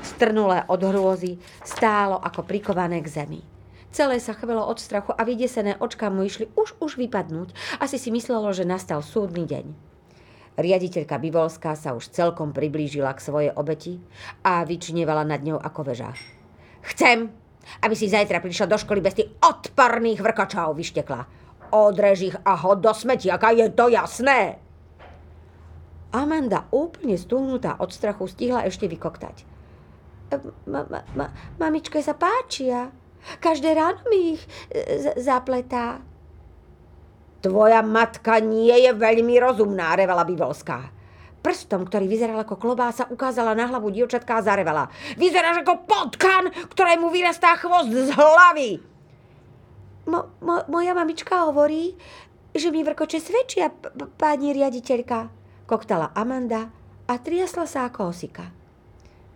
Strnulé 0.01 0.65
od 0.69 0.81
hrôzy 0.81 1.37
stálo 1.65 2.17
ako 2.21 2.45
prikované 2.45 3.01
k 3.05 3.23
zemi. 3.23 3.41
Celé 3.91 4.23
sa 4.23 4.39
chvelo 4.39 4.63
od 4.63 4.79
strachu 4.79 5.11
a 5.11 5.27
vydesené 5.27 5.75
očká 5.75 6.15
mu 6.15 6.23
išli 6.23 6.47
už 6.55 6.79
už 6.79 6.95
vypadnúť. 6.95 7.51
Asi 7.83 7.99
si 7.99 8.15
myslelo, 8.15 8.47
že 8.55 8.63
nastal 8.63 9.03
súdny 9.03 9.45
deň. 9.51 9.67
Riaditeľka 10.55 11.19
Bivolská 11.19 11.75
sa 11.75 11.97
už 11.99 12.15
celkom 12.15 12.55
priblížila 12.55 13.11
k 13.19 13.25
svojej 13.25 13.53
obeti 13.57 13.99
a 14.47 14.63
vyčinevala 14.63 15.27
nad 15.27 15.43
ňou 15.43 15.59
ako 15.59 15.91
veža. 15.91 16.15
Chcem, 16.87 17.33
aby 17.83 17.95
si 17.99 18.07
zajtra 18.07 18.39
prišla 18.39 18.71
do 18.71 18.79
školy 18.79 19.03
bez 19.03 19.19
tých 19.19 19.31
odporných 19.43 20.23
vrkočov, 20.23 20.79
vyštekla. 20.79 21.21
Odrež 21.75 22.19
ich 22.31 22.37
a 22.47 22.55
hod 22.61 22.83
do 22.83 22.95
smetiaka, 22.95 23.55
je 23.55 23.67
to 23.75 23.91
jasné. 23.91 24.70
Amanda, 26.11 26.67
úplne 26.75 27.15
stúhnutá 27.15 27.79
od 27.79 27.95
strachu, 27.95 28.27
stihla 28.27 28.67
ešte 28.67 28.91
vykoktať. 28.91 29.47
Ma, 30.67 30.83
ma, 30.87 31.01
ma, 31.15 31.27
mamičke 31.59 32.03
sa 32.03 32.15
páčia. 32.19 32.91
Každé 33.39 33.75
ráno 33.75 34.03
mi 34.11 34.39
ich 34.39 34.43
e, 34.71 35.15
zapletá. 35.19 36.03
Tvoja 37.41 37.83
matka 37.83 38.39
nie 38.43 38.75
je 38.75 38.91
veľmi 38.95 39.39
rozumná, 39.39 39.95
revala 39.95 40.27
Bivolská. 40.27 40.93
Prstom, 41.41 41.89
ktorý 41.89 42.05
vyzeral 42.05 42.37
ako 42.45 42.61
klobása, 42.61 43.09
ukázala 43.09 43.57
na 43.57 43.65
hlavu 43.65 43.89
dievčatka 43.89 44.39
a 44.39 44.45
zarevala. 44.45 44.93
Vyzeráš 45.17 45.65
ako 45.65 45.89
potkan, 45.89 46.53
ktorému 46.53 47.09
vyrastá 47.09 47.57
chvost 47.57 47.89
z 47.89 48.13
hlavy. 48.13 48.71
Mo, 50.05 50.37
mo, 50.45 50.57
moja 50.69 50.93
mamička 50.93 51.49
hovorí, 51.49 51.97
že 52.53 52.69
mi 52.69 52.85
vrkoče 52.85 53.19
svedčia, 53.23 53.73
pani 54.21 54.53
riaditeľka, 54.53 55.40
koktala 55.71 56.11
Amanda 56.19 56.67
a 57.07 57.15
triasla 57.15 57.71
sa 57.71 57.87
ako 57.87 58.11
osika. 58.11 58.51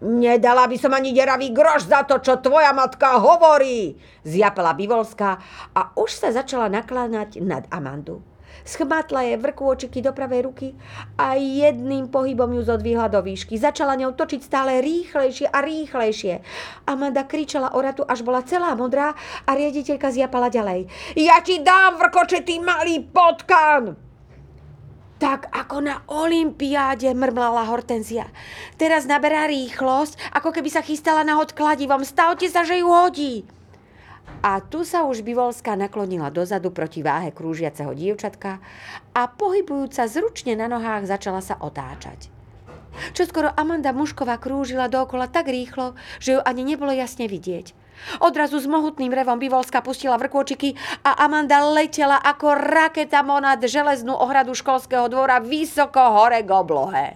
Nedala 0.03 0.67
by 0.67 0.75
som 0.75 0.91
ani 0.91 1.15
deravý 1.15 1.55
groš 1.55 1.87
za 1.87 2.03
to, 2.03 2.19
čo 2.19 2.43
tvoja 2.43 2.75
matka 2.75 3.23
hovorí, 3.23 3.95
zjapela 4.27 4.75
Bivolská 4.75 5.39
a 5.71 5.95
už 5.95 6.11
sa 6.11 6.35
začala 6.35 6.67
nakláňať 6.67 7.39
nad 7.39 7.71
Amandu. 7.71 8.19
Schmatla 8.67 9.27
je 9.27 9.35
vrkôčiky 9.39 9.99
do 9.99 10.15
pravej 10.15 10.47
ruky 10.47 10.69
a 11.19 11.35
jedným 11.35 12.07
pohybom 12.07 12.55
ju 12.55 12.63
zodvihla 12.63 13.11
do 13.11 13.19
výšky. 13.19 13.59
Začala 13.59 13.99
ňou 13.99 14.15
točiť 14.15 14.41
stále 14.41 14.79
rýchlejšie 14.79 15.51
a 15.51 15.59
rýchlejšie. 15.63 16.35
Amanda 16.87 17.27
kričala 17.27 17.75
o 17.75 17.79
ratu, 17.83 18.07
až 18.07 18.23
bola 18.23 18.47
celá 18.47 18.73
modrá 18.79 19.15
a 19.47 19.51
riaditeľka 19.55 20.11
zjapala 20.15 20.51
ďalej. 20.51 20.87
Ja 21.19 21.43
ti 21.43 21.63
dám 21.63 21.99
vrkočetý 21.99 22.63
malý 22.63 23.03
potkan! 23.05 24.04
Tak 25.23 25.47
ako 25.55 25.77
na 25.81 26.03
olympiáde, 26.11 27.07
mrmlala 27.15 27.71
Hortenzia. 27.71 28.27
Teraz 28.75 29.07
naberá 29.07 29.47
rýchlosť, 29.47 30.35
ako 30.35 30.51
keby 30.51 30.69
sa 30.75 30.83
chystala 30.83 31.23
na 31.23 31.39
hod 31.39 31.55
kladivom. 31.55 32.03
Stavte 32.03 32.51
sa, 32.51 32.67
že 32.67 32.83
ju 32.83 32.91
hodí. 32.91 33.47
A 34.45 34.61
tu 34.61 34.85
sa 34.85 35.09
už 35.09 35.25
Bivolská 35.25 35.73
naklonila 35.73 36.29
dozadu 36.29 36.69
proti 36.69 37.01
váhe 37.01 37.33
krúžiaceho 37.33 37.97
dievčatka 37.97 38.61
a 39.17 39.23
pohybujúca 39.25 40.05
zručne 40.05 40.53
na 40.59 40.69
nohách 40.69 41.09
začala 41.09 41.41
sa 41.41 41.57
otáčať. 41.57 42.29
Čo 43.13 43.27
skoro 43.27 43.51
Amanda 43.55 43.91
Mušková 43.91 44.39
krúžila 44.39 44.87
dookola 44.91 45.27
tak 45.31 45.51
rýchlo, 45.51 45.99
že 46.23 46.39
ju 46.39 46.41
ani 46.43 46.63
nebolo 46.63 46.95
jasne 46.95 47.27
vidieť. 47.27 47.85
Odrazu 48.21 48.59
s 48.59 48.67
mohutným 48.67 49.15
revom 49.15 49.39
Bivolska 49.39 49.81
pustila 49.81 50.19
vrkôčiky 50.19 50.75
a 51.07 51.25
Amanda 51.25 51.63
letela 51.63 52.19
ako 52.19 52.59
raketa 52.59 53.23
monad 53.23 53.63
železnú 53.63 54.13
ohradu 54.19 54.53
školského 54.53 55.07
dvora 55.07 55.39
vysoko 55.39 56.03
hore 56.03 56.43
k 56.43 56.51
oblohe. 56.51 57.07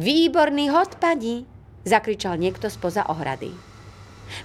Výborný 0.00 0.72
hod, 0.72 0.96
pani, 0.96 1.44
zakričal 1.84 2.40
niekto 2.40 2.72
spoza 2.72 3.04
ohrady. 3.04 3.52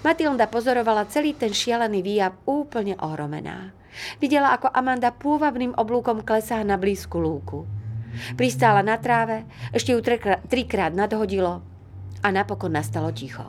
Matilda 0.01 0.49
pozorovala 0.49 1.05
celý 1.07 1.37
ten 1.37 1.53
šialený 1.53 2.01
výjav 2.01 2.33
úplne 2.49 2.97
ohromená. 2.97 3.71
Videla, 4.19 4.51
ako 4.51 4.67
Amanda 4.73 5.13
pôvabným 5.13 5.77
oblúkom 5.77 6.25
klesá 6.25 6.59
na 6.65 6.75
blízku 6.75 7.21
lúku. 7.21 7.63
Pristála 8.35 8.81
na 8.81 8.99
tráve, 8.99 9.47
ešte 9.71 9.93
ju 9.95 9.99
trikrát 10.49 10.91
nadhodilo 10.91 11.61
a 12.23 12.27
napokon 12.33 12.73
nastalo 12.73 13.13
ticho. 13.13 13.45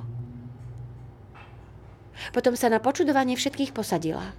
Potom 2.32 2.56
sa 2.56 2.72
na 2.72 2.80
počudovanie 2.80 3.36
všetkých 3.36 3.76
posadila. 3.76 4.32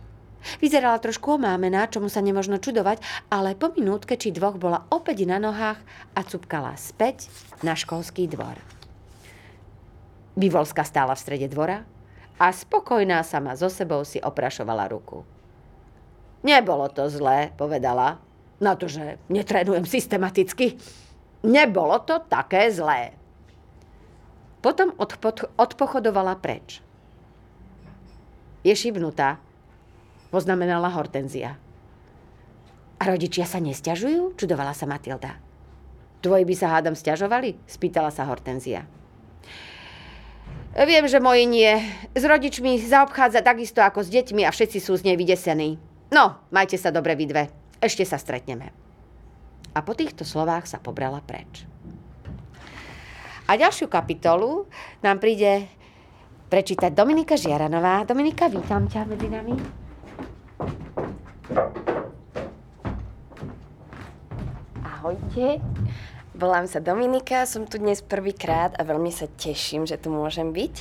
Vyzerala 0.61 1.01
trošku 1.01 1.35
omámená, 1.35 1.89
čomu 1.89 2.07
sa 2.07 2.21
nemožno 2.21 2.61
čudovať, 2.61 3.01
ale 3.27 3.57
po 3.57 3.73
minútke 3.73 4.15
či 4.15 4.29
dvoch 4.31 4.55
bola 4.55 4.85
opäť 4.93 5.25
na 5.25 5.41
nohách 5.41 5.81
a 6.13 6.19
cupkala 6.21 6.77
späť 6.77 7.27
na 7.65 7.73
školský 7.73 8.29
dvor. 8.29 8.57
Bivolska 10.37 10.85
stála 10.85 11.17
v 11.17 11.23
strede 11.25 11.47
dvora 11.49 11.81
a 12.37 12.53
spokojná 12.53 13.25
sama 13.25 13.57
so 13.57 13.65
sebou 13.65 14.05
si 14.05 14.21
oprašovala 14.21 14.85
ruku. 14.93 15.25
Nebolo 16.45 16.85
to 16.93 17.09
zlé, 17.09 17.49
povedala, 17.57 18.21
na 18.57 18.73
to, 18.73 18.89
že 18.89 19.21
netrénujem 19.29 19.85
systematicky. 19.85 20.77
Nebolo 21.45 22.01
to 22.01 22.21
také 22.25 22.69
zlé. 22.73 23.13
Potom 24.61 24.91
odpochodovala 25.55 26.41
preč. 26.41 26.81
Je 28.65 28.73
šibnutá, 28.73 29.37
poznamenala 30.33 30.89
Hortenzia. 30.91 31.55
A 32.97 33.03
rodičia 33.05 33.45
sa 33.45 33.61
nesťažujú? 33.61 34.33
Čudovala 34.33 34.73
sa 34.73 34.89
Matilda. 34.89 35.37
Tvoji 36.25 36.43
by 36.49 36.55
sa 36.57 36.73
hádam 36.73 36.97
stiažovali? 36.97 37.53
Spýtala 37.69 38.09
sa 38.09 38.25
Hortenzia. 38.25 38.89
Viem, 40.73 41.05
že 41.05 41.21
moji 41.21 41.45
nie. 41.45 41.77
S 42.17 42.25
rodičmi 42.25 42.81
zaobchádza 42.81 43.45
takisto 43.45 43.85
ako 43.85 44.01
s 44.01 44.09
deťmi 44.09 44.41
a 44.45 44.53
všetci 44.53 44.81
sú 44.81 44.97
z 44.97 45.05
nej 45.05 45.15
vydesení. 45.17 45.77
No, 46.09 46.41
majte 46.49 46.81
sa 46.81 46.89
dobre 46.89 47.13
vy 47.13 47.25
dve. 47.29 47.43
Ešte 47.77 48.03
sa 48.09 48.17
stretneme. 48.17 48.73
A 49.77 49.85
po 49.85 49.93
týchto 49.93 50.25
slovách 50.25 50.65
sa 50.65 50.81
pobrala 50.81 51.21
preč. 51.21 51.69
A 53.45 53.53
ďalšiu 53.53 53.87
kapitolu 53.87 54.65
nám 55.05 55.21
príde 55.21 55.69
prečítať 56.49 56.91
Dominika 56.91 57.37
Žiaranová. 57.37 58.03
Dominika, 58.03 58.49
vítam 58.49 58.89
ťa 58.89 59.05
medzi 59.05 59.29
nami. 59.29 59.55
Ahojte. 64.81 65.61
Volám 66.37 66.65
sa 66.65 66.81
Dominika, 66.81 67.45
som 67.45 67.65
tu 67.69 67.77
dnes 67.77 68.01
prvýkrát 68.01 68.73
a 68.77 68.85
veľmi 68.85 69.09
sa 69.13 69.29
teším, 69.29 69.85
že 69.85 70.01
tu 70.01 70.09
môžem 70.09 70.53
byť. 70.53 70.75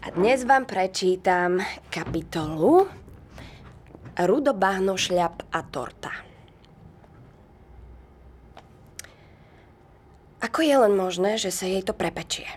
A 0.00 0.16
dnes 0.16 0.46
vám 0.48 0.64
prečítam 0.64 1.60
kapitolu 1.92 2.88
Rudo, 4.18 4.50
bahno, 4.56 4.98
šľap 4.98 5.46
a 5.54 5.60
torta. 5.62 6.10
Ako 10.40 10.64
je 10.64 10.72
len 10.72 10.96
možné, 10.96 11.36
že 11.36 11.52
sa 11.52 11.68
jej 11.68 11.84
to 11.84 11.92
prepečie? 11.92 12.48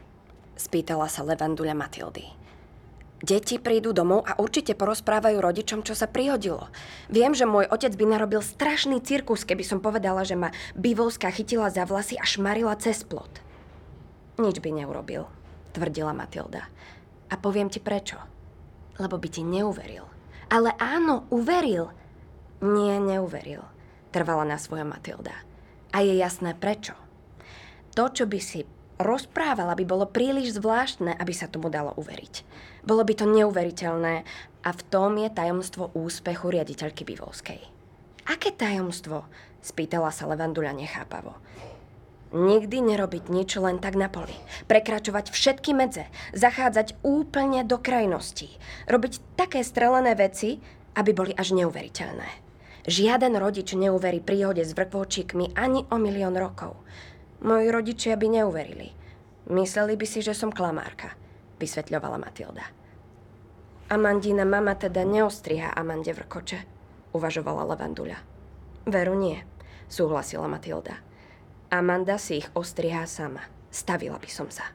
Spýtala 0.55 1.11
sa 1.11 1.21
Levanduľa 1.27 1.75
Matildy. 1.75 2.31
Deti 3.23 3.55
prídu 3.55 3.95
domov 3.95 4.27
a 4.27 4.35
určite 4.35 4.75
porozprávajú 4.75 5.39
rodičom, 5.39 5.83
čo 5.83 5.95
sa 5.95 6.11
prihodilo. 6.11 6.67
Viem, 7.07 7.31
že 7.35 7.47
môj 7.47 7.71
otec 7.71 7.95
by 7.95 8.05
narobil 8.19 8.43
strašný 8.43 8.99
cirkus, 8.99 9.47
keby 9.47 9.63
som 9.63 9.79
povedala, 9.79 10.27
že 10.27 10.35
ma 10.35 10.51
Bivolská 10.75 11.31
chytila 11.31 11.71
za 11.71 11.87
vlasy 11.87 12.19
a 12.19 12.27
šmarila 12.27 12.75
cez 12.79 13.03
plot. 13.07 13.39
Nič 14.39 14.59
by 14.59 14.69
neurobil, 14.75 15.27
tvrdila 15.71 16.11
Matilda. 16.11 16.67
A 17.31 17.35
poviem 17.39 17.71
ti 17.71 17.79
prečo. 17.79 18.19
Lebo 18.99 19.15
by 19.15 19.27
ti 19.31 19.41
neuveril. 19.43 20.12
Ale 20.53 20.69
áno, 20.77 21.25
uveril. 21.33 21.89
Nie, 22.61 23.01
neuveril, 23.01 23.65
trvala 24.13 24.45
na 24.45 24.61
svojom 24.61 24.93
Matilda. 24.93 25.33
A 25.89 26.05
je 26.05 26.13
jasné 26.13 26.53
prečo. 26.53 26.93
To, 27.97 28.13
čo 28.13 28.29
by 28.29 28.37
si 28.37 28.61
rozprávala, 29.01 29.73
by 29.73 29.81
bolo 29.89 30.05
príliš 30.05 30.61
zvláštne, 30.61 31.17
aby 31.17 31.33
sa 31.33 31.49
tomu 31.49 31.73
dalo 31.73 31.97
uveriť. 31.97 32.45
Bolo 32.85 33.01
by 33.01 33.13
to 33.17 33.25
neuveriteľné 33.25 34.15
a 34.61 34.69
v 34.69 34.81
tom 34.93 35.17
je 35.17 35.33
tajomstvo 35.33 35.89
úspechu 35.97 36.53
riaditeľky 36.53 37.01
Bivolskej. 37.01 37.61
Aké 38.29 38.53
tajomstvo? 38.53 39.25
Spýtala 39.57 40.13
sa 40.13 40.29
Levanduľa 40.29 40.77
nechápavo. 40.77 41.33
Nikdy 42.34 42.82
nerobiť 42.82 43.30
nič 43.30 43.62
len 43.62 43.78
tak 43.78 43.93
na 43.93 44.10
poli. 44.10 44.34
Prekračovať 44.65 45.30
všetky 45.30 45.78
medze. 45.78 46.10
Zachádzať 46.34 46.98
úplne 47.06 47.62
do 47.62 47.78
krajností. 47.78 48.50
Robiť 48.89 49.38
také 49.38 49.62
strelené 49.62 50.17
veci, 50.17 50.58
aby 50.98 51.13
boli 51.13 51.30
až 51.38 51.54
neuveriteľné. 51.54 52.26
Žiaden 52.89 53.38
rodič 53.38 53.78
neuverí 53.78 54.19
príhode 54.19 54.65
s 54.65 54.74
vrkvočíkmi 54.74 55.54
ani 55.54 55.86
o 55.93 55.96
milión 56.02 56.34
rokov. 56.34 56.74
Moji 57.46 57.69
rodičia 57.69 58.17
by 58.17 58.41
neuverili. 58.41 58.91
Mysleli 59.54 59.93
by 59.93 60.06
si, 60.10 60.26
že 60.26 60.34
som 60.34 60.50
klamárka, 60.50 61.13
vysvetľovala 61.62 62.17
Matilda. 62.17 62.65
Amandina 63.93 64.41
mama 64.48 64.74
teda 64.74 65.06
neostriha 65.06 65.76
Amande 65.76 66.15
vrkoče, 66.15 66.60
uvažovala 67.13 67.67
Levanduľa. 67.76 68.17
Veru 68.89 69.15
nie, 69.15 69.38
súhlasila 69.86 70.50
Matilda. 70.50 71.12
Amanda 71.73 72.21
si 72.21 72.38
ich 72.38 72.53
ostrihá 72.53 73.09
sama. 73.09 73.41
Stavila 73.73 74.21
by 74.21 74.29
som 74.29 74.53
sa. 74.53 74.69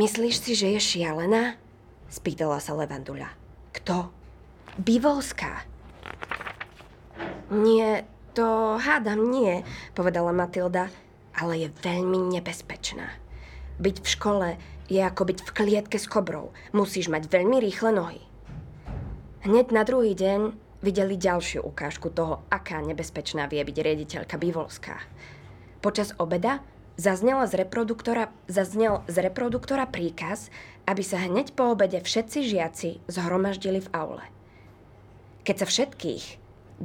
Myslíš 0.00 0.40
si, 0.40 0.52
že 0.56 0.72
je 0.72 0.80
šialená? 0.80 1.60
Spýtala 2.08 2.56
sa 2.56 2.72
Levanduľa. 2.72 3.28
Kto? 3.76 4.08
Bivolská. 4.80 5.68
Nie, 7.52 8.08
to 8.32 8.80
hádam 8.80 9.28
nie, 9.28 9.60
povedala 9.92 10.32
Matilda, 10.32 10.88
ale 11.36 11.68
je 11.68 11.68
veľmi 11.84 12.32
nebezpečná. 12.32 13.12
Byť 13.76 13.96
v 14.00 14.08
škole 14.08 14.48
je 14.88 15.04
ako 15.04 15.22
byť 15.28 15.38
v 15.44 15.50
klietke 15.52 16.00
s 16.00 16.08
kobrou. 16.08 16.56
Musíš 16.72 17.12
mať 17.12 17.28
veľmi 17.28 17.60
rýchle 17.60 17.92
nohy. 17.92 18.24
Hneď 19.44 19.68
na 19.68 19.84
druhý 19.84 20.16
deň 20.16 20.56
videli 20.80 21.20
ďalšiu 21.20 21.60
ukážku 21.60 22.08
toho, 22.08 22.40
aká 22.48 22.80
nebezpečná 22.80 23.52
vie 23.52 23.60
byť 23.60 23.76
riaditeľka 23.76 24.40
Bivolská. 24.40 24.96
Počas 25.80 26.12
obeda 26.20 26.60
zaznela 27.00 27.48
z 27.48 27.64
reproduktora, 27.64 28.28
zaznel 28.44 29.00
z 29.08 29.16
reproduktora 29.24 29.88
príkaz, 29.88 30.52
aby 30.84 31.00
sa 31.00 31.24
hneď 31.24 31.56
po 31.56 31.72
obede 31.72 32.04
všetci 32.04 32.38
žiaci 32.44 32.90
zhromaždili 33.08 33.80
v 33.80 33.88
aule. 33.96 34.24
Keď 35.48 35.56
sa 35.64 35.66
všetkých 35.66 36.24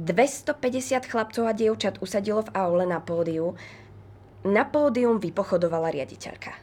250 0.00 1.12
chlapcov 1.12 1.44
a 1.44 1.52
dievčat 1.52 2.00
usadilo 2.00 2.40
v 2.44 2.52
aule 2.56 2.84
na 2.88 3.04
pódiu, 3.04 3.52
na 4.48 4.64
pódium 4.64 5.20
vypochodovala 5.20 5.92
riaditeľka. 5.92 6.56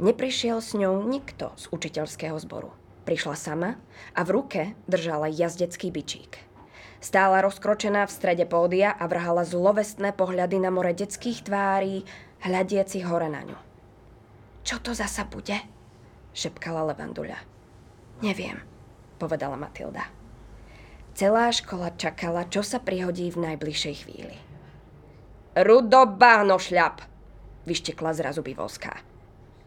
Neprišiel 0.00 0.64
s 0.64 0.72
ňou 0.72 1.04
nikto 1.04 1.52
z 1.60 1.68
učiteľského 1.68 2.36
zboru. 2.40 2.72
Prišla 3.04 3.36
sama 3.36 3.76
a 4.16 4.20
v 4.24 4.30
ruke 4.32 4.60
držala 4.88 5.28
jazdecký 5.28 5.92
bičík. 5.92 6.51
Stála 7.02 7.42
rozkročená 7.42 8.06
v 8.06 8.14
strede 8.14 8.46
pódia 8.46 8.94
a 8.94 9.10
vrhala 9.10 9.42
zlovestné 9.42 10.14
pohľady 10.14 10.62
na 10.62 10.70
more 10.70 10.94
detských 10.94 11.42
tvárí, 11.42 12.06
hľadiacich 12.46 13.02
hore 13.02 13.26
na 13.26 13.42
ňu. 13.42 13.58
Čo 14.62 14.78
to 14.78 14.94
zasa 14.94 15.26
bude? 15.26 15.58
šepkala 16.32 16.86
Levanduľa. 16.94 17.42
Neviem, 18.22 18.62
povedala 19.18 19.58
Matilda. 19.58 20.06
Celá 21.12 21.52
škola 21.52 21.92
čakala, 21.98 22.48
čo 22.48 22.64
sa 22.64 22.80
prihodí 22.80 23.28
v 23.34 23.50
najbližšej 23.52 23.94
chvíli. 24.06 24.38
Rudo 25.58 26.08
šľap, 26.56 27.04
vyštekla 27.68 28.16
zrazu 28.16 28.40
Bivolská. 28.40 28.96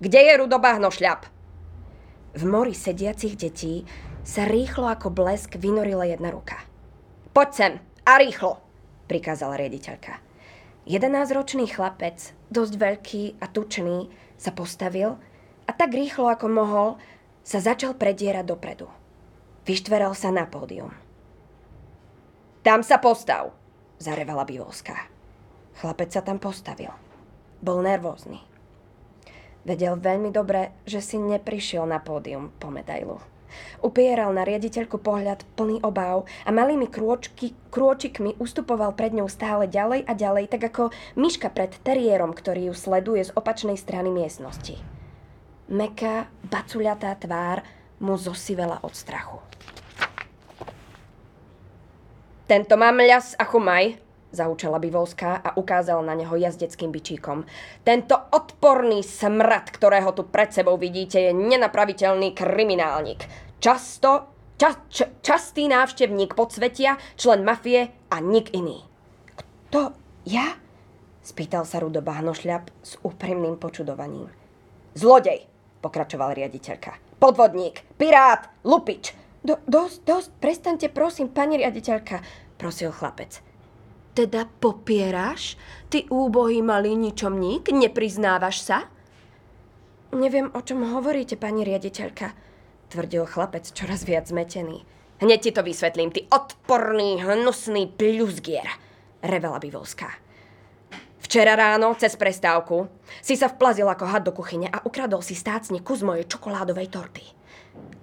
Kde 0.01 0.19
je 0.25 0.33
Rudo 0.39 0.57
šľap? 0.89 1.27
V 2.35 2.43
mori 2.47 2.73
sediacich 2.73 3.37
detí 3.37 3.85
sa 4.25 4.47
rýchlo 4.49 4.89
ako 4.89 5.13
blesk 5.13 5.59
vynorila 5.59 6.09
jedna 6.09 6.31
ruka– 6.31 6.57
Poď 7.35 7.49
sem 7.51 7.73
a 8.07 8.15
rýchlo, 8.15 8.63
prikázala 9.11 9.59
riaditeľka. 9.59 10.23
11-ročný 10.87 11.67
chlapec, 11.67 12.31
dosť 12.47 12.73
veľký 12.79 13.23
a 13.43 13.51
tučný, 13.51 14.07
sa 14.39 14.55
postavil 14.55 15.19
a 15.67 15.71
tak 15.75 15.91
rýchlo 15.91 16.31
ako 16.31 16.47
mohol 16.47 16.89
sa 17.43 17.59
začal 17.59 17.99
predierať 17.99 18.47
dopredu. 18.47 18.87
Vyštveral 19.67 20.15
sa 20.15 20.31
na 20.31 20.47
pódium. 20.47 20.95
Tam 22.63 22.79
sa 22.87 23.03
postav, 23.03 23.51
zarevala 23.99 24.47
Bivolská. 24.47 24.95
Chlapec 25.75 26.15
sa 26.15 26.23
tam 26.23 26.39
postavil. 26.39 26.95
Bol 27.59 27.83
nervózny. 27.83 28.39
Vedel 29.67 29.99
veľmi 29.99 30.31
dobre, 30.31 30.71
že 30.87 31.03
si 31.03 31.19
neprišiel 31.19 31.83
na 31.83 31.99
pódium 31.99 32.55
po 32.55 32.71
medailu. 32.71 33.19
Upieral 33.83 34.31
na 34.31 34.47
riaditeľku 34.47 35.01
pohľad 35.01 35.43
plný 35.59 35.83
obáv 35.83 36.25
a 36.45 36.49
malými 36.49 36.87
krôčky, 36.87 37.57
krôčikmi 37.69 38.39
ustupoval 38.39 38.95
pred 38.95 39.13
ňou 39.13 39.27
stále 39.27 39.67
ďalej 39.67 40.07
a 40.07 40.13
ďalej, 40.15 40.45
tak 40.51 40.61
ako 40.71 40.83
myška 41.19 41.51
pred 41.51 41.75
teriérom, 41.83 42.31
ktorý 42.31 42.71
ju 42.71 42.73
sleduje 42.73 43.25
z 43.27 43.35
opačnej 43.35 43.75
strany 43.75 44.13
miestnosti. 44.13 44.79
Meká, 45.65 46.29
bacuľatá 46.45 47.17
tvár 47.17 47.65
mu 47.97 48.15
zosivela 48.19 48.77
od 48.85 48.93
strachu. 48.93 49.41
Tento 52.45 52.77
mám 52.77 53.01
ľas 53.01 53.33
a 53.41 53.43
chumaj, 53.49 53.97
zaučala 54.35 54.77
Bivolská 54.77 55.39
a 55.39 55.55
ukázala 55.55 56.03
na 56.03 56.13
neho 56.13 56.35
jazdeckým 56.35 56.91
bičíkom. 56.91 57.47
Tento 57.87 58.19
odporný 58.35 59.01
smrad, 59.01 59.71
ktorého 59.71 60.11
tu 60.11 60.27
pred 60.27 60.51
sebou 60.51 60.75
vidíte, 60.75 61.17
je 61.17 61.31
nenapraviteľný 61.31 62.35
kriminálnik. 62.35 63.23
Často, 63.63 64.27
ča, 64.59 64.75
č, 64.91 65.07
častý 65.23 65.71
návštevník 65.71 66.35
podsvetia, 66.35 66.99
člen 67.15 67.47
mafie 67.47 67.95
a 68.11 68.19
nik 68.19 68.51
iný. 68.51 68.83
Kto? 69.39 69.95
Ja? 70.27 70.59
Spýtal 71.25 71.65
sa 71.65 71.81
Rudo 71.81 72.05
Bahnošľap 72.05 72.69
s 72.85 73.01
úprimným 73.01 73.57
počudovaním. 73.57 74.29
Zlodej, 74.93 75.49
pokračoval 75.81 76.37
riaditeľka. 76.37 77.01
Podvodník, 77.17 77.81
pirát, 77.97 78.51
lupič. 78.61 79.17
Do, 79.45 79.61
dosť, 79.69 79.97
dosť, 80.05 80.29
prestante 80.41 80.87
prosím, 80.89 81.29
pani 81.29 81.61
riaditeľka, 81.61 82.21
prosil 82.57 82.89
chlapec. 82.89 83.41
Teda 84.15 84.47
popieráš? 84.47 85.59
Ty 85.91 86.07
úbohý 86.07 86.63
malý 86.63 86.95
ničomník? 86.95 87.67
Nepriznávaš 87.67 88.63
sa? 88.63 88.87
Neviem, 90.15 90.47
o 90.55 90.63
čom 90.63 90.87
hovoríte, 90.95 91.35
pani 91.35 91.67
riaditeľka, 91.67 92.31
tvrdil 92.87 93.27
chlapec 93.27 93.67
čoraz 93.75 94.07
viac 94.07 94.31
zmetený. 94.31 94.87
Hneď 95.19 95.39
ti 95.43 95.51
to 95.51 95.59
vysvetlím, 95.59 96.15
ty 96.15 96.23
odporný, 96.31 97.19
hnusný 97.19 97.91
pľuzgier, 97.91 98.67
revela 99.19 99.59
Bivolská. 99.59 100.07
Včera 101.19 101.59
ráno, 101.59 101.91
cez 101.99 102.15
prestávku, 102.15 102.87
si 103.19 103.35
sa 103.35 103.51
vplazil 103.51 103.91
ako 103.91 104.05
had 104.07 104.23
do 104.23 104.31
kuchyne 104.31 104.71
a 104.71 104.79
ukradol 104.87 105.19
si 105.19 105.35
stácne 105.35 105.83
kus 105.83 106.07
mojej 106.07 106.23
čokoládovej 106.31 106.87
torty. 106.87 107.25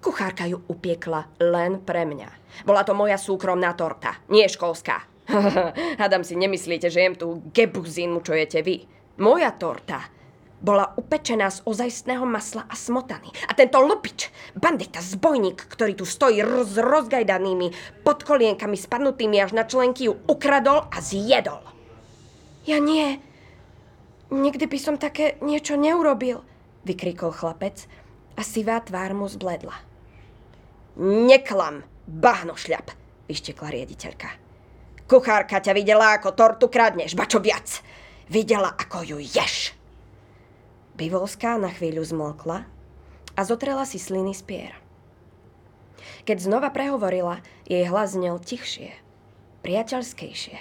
Kuchárka 0.04 0.44
ju 0.44 0.60
upiekla 0.68 1.40
len 1.40 1.80
pre 1.80 2.04
mňa. 2.04 2.28
Bola 2.68 2.84
to 2.84 2.92
moja 2.92 3.16
súkromná 3.16 3.72
torta, 3.72 4.20
nie 4.28 4.44
školská. 4.44 5.11
Hadam 6.02 6.22
si 6.22 6.36
nemyslíte, 6.36 6.92
že 6.92 7.00
jem 7.00 7.16
tú 7.16 7.40
gebuzínu, 7.52 8.20
čo 8.20 8.36
jete 8.36 8.60
vy. 8.60 8.84
Moja 9.20 9.52
torta 9.52 10.08
bola 10.62 10.94
upečená 10.94 11.50
z 11.50 11.58
ozajstného 11.66 12.22
masla 12.22 12.62
a 12.70 12.74
smotany. 12.78 13.26
A 13.50 13.52
tento 13.52 13.82
lupič, 13.82 14.30
bandita, 14.54 15.02
zbojník, 15.02 15.58
ktorý 15.58 15.98
tu 15.98 16.06
stojí 16.06 16.38
s 16.40 16.78
rozgajdanými 16.78 18.00
podkolienkami 18.06 18.78
spadnutými 18.78 19.42
až 19.42 19.58
na 19.58 19.66
členky, 19.66 20.06
ju 20.06 20.14
ukradol 20.30 20.86
a 20.86 21.02
zjedol. 21.02 21.66
Ja 22.62 22.78
nie. 22.78 23.18
Nikdy 24.30 24.64
by 24.70 24.78
som 24.78 24.96
také 24.96 25.36
niečo 25.42 25.74
neurobil, 25.74 26.46
vykrikol 26.86 27.34
chlapec 27.34 27.84
a 28.38 28.46
sivá 28.46 28.80
tvár 28.80 29.12
mu 29.18 29.26
zbledla. 29.26 29.74
Neklam, 31.02 31.82
bahnošľap, 32.06 32.86
vyštekla 33.26 33.68
riaditeľka. 33.74 34.41
Kuchárka 35.10 35.60
ťa 35.60 35.72
videla, 35.76 36.16
ako 36.16 36.32
tortu 36.32 36.66
kradneš, 36.72 37.12
ba 37.18 37.28
čo 37.28 37.42
viac. 37.42 37.82
Videla, 38.32 38.72
ako 38.72 39.04
ju 39.04 39.18
ješ. 39.20 39.76
Bivolská 40.96 41.56
na 41.56 41.72
chvíľu 41.72 42.04
zmlkla 42.04 42.64
a 43.32 43.40
zotrela 43.42 43.84
si 43.88 43.96
sliny 43.96 44.36
z 44.36 44.42
pier. 44.44 44.72
Keď 46.22 46.38
znova 46.38 46.70
prehovorila, 46.70 47.42
jej 47.66 47.82
hlas 47.88 48.14
znel 48.14 48.38
tichšie, 48.38 48.94
priateľskejšie. 49.66 50.58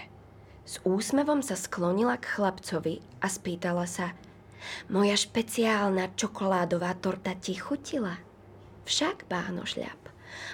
S 0.66 0.80
úsmevom 0.88 1.44
sa 1.44 1.60
sklonila 1.60 2.16
k 2.18 2.38
chlapcovi 2.38 3.04
a 3.20 3.28
spýtala 3.28 3.86
sa 3.86 4.16
Moja 4.94 5.18
špeciálna 5.18 6.14
čokoládová 6.14 6.94
torta 7.02 7.34
ti 7.34 7.58
chutila? 7.58 8.22
Však, 8.86 9.26
báno 9.26 9.66
šľap, 9.66 9.98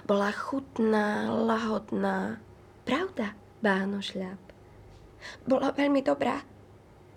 bola 0.07 0.31
chutná, 0.31 1.31
lahodná. 1.31 2.39
Pravda, 2.87 3.35
báno 3.61 4.01
šľap? 4.03 4.41
Bola 5.49 5.73
veľmi 5.73 6.05
dobrá, 6.05 6.41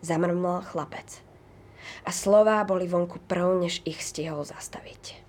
zamrmlal 0.00 0.64
chlapec 0.64 1.30
a 2.04 2.10
slová 2.12 2.62
boli 2.64 2.88
vonku 2.88 3.20
prv, 3.24 3.60
než 3.60 3.84
ich 3.84 4.00
stihol 4.00 4.44
zastaviť. 4.44 5.20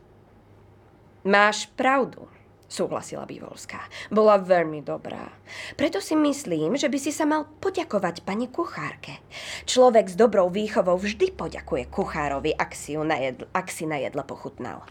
Máš 1.28 1.70
pravdu, 1.78 2.26
súhlasila 2.66 3.30
Bivolská. 3.30 3.84
Bola 4.10 4.42
veľmi 4.42 4.82
dobrá. 4.82 5.30
Preto 5.78 6.02
si 6.02 6.18
myslím, 6.18 6.80
že 6.80 6.90
by 6.90 6.98
si 6.98 7.12
sa 7.14 7.30
mal 7.30 7.46
poďakovať 7.62 8.26
pani 8.26 8.50
kuchárke. 8.50 9.22
Človek 9.70 10.10
s 10.10 10.16
dobrou 10.18 10.50
výchovou 10.50 10.98
vždy 10.98 11.36
poďakuje 11.36 11.92
kuchárovi, 11.92 12.56
ak 12.56 12.72
si, 12.74 12.98
ju 12.98 13.04
najedl, 13.06 13.46
ak 13.54 13.68
si 13.70 13.86
na 13.86 14.02
jedlo 14.02 14.26
pochutnal. 14.26 14.88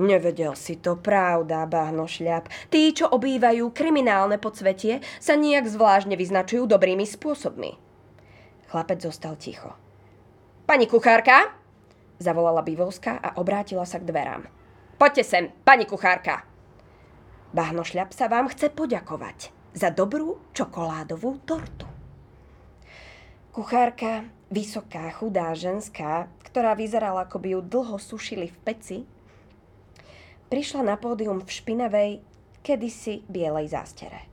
Nevedel 0.00 0.56
si 0.56 0.80
to, 0.80 0.96
pravda, 0.96 1.68
báhno 1.68 2.08
šľap. 2.08 2.48
Tí, 2.72 2.96
čo 2.96 3.12
obývajú 3.12 3.76
kriminálne 3.76 4.40
podsvetie, 4.40 5.04
sa 5.20 5.36
nijak 5.36 5.68
zvláštne 5.68 6.16
vyznačujú 6.16 6.64
dobrými 6.64 7.04
spôsobmi. 7.04 7.76
Chlapec 8.72 9.04
zostal 9.04 9.36
ticho. 9.36 9.76
Pani 10.64 10.88
kuchárka? 10.88 11.52
Zavolala 12.16 12.64
Bivovská 12.64 13.20
a 13.20 13.36
obrátila 13.36 13.84
sa 13.84 14.00
k 14.00 14.08
dverám. 14.08 14.48
Poďte 14.96 15.24
sem, 15.28 15.44
pani 15.66 15.84
kuchárka. 15.84 16.48
Bahnošľap 17.52 18.16
sa 18.16 18.32
vám 18.32 18.48
chce 18.48 18.72
poďakovať 18.72 19.52
za 19.76 19.92
dobrú 19.92 20.40
čokoládovú 20.56 21.44
tortu. 21.44 21.84
Kuchárka, 23.52 24.24
vysoká, 24.48 25.12
chudá 25.12 25.52
ženská, 25.52 26.32
ktorá 26.48 26.72
vyzerala, 26.72 27.28
ako 27.28 27.36
by 27.44 27.48
ju 27.52 27.60
dlho 27.60 27.96
sušili 28.00 28.48
v 28.48 28.58
peci, 28.64 28.98
prišla 30.52 30.84
na 30.84 31.00
pódium 31.00 31.40
v 31.40 31.48
špinavej, 31.48 32.10
kedysi 32.60 33.24
bielej 33.24 33.72
zástere. 33.72 34.28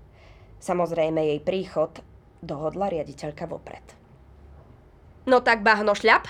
Samozrejme 0.59 1.23
jej 1.23 1.39
príchod 1.39 2.03
dohodla 2.43 2.91
riaditeľka 2.91 3.47
vopred. 3.47 3.95
No 5.31 5.39
tak 5.39 5.63
bahno 5.63 5.95
šľap, 5.95 6.27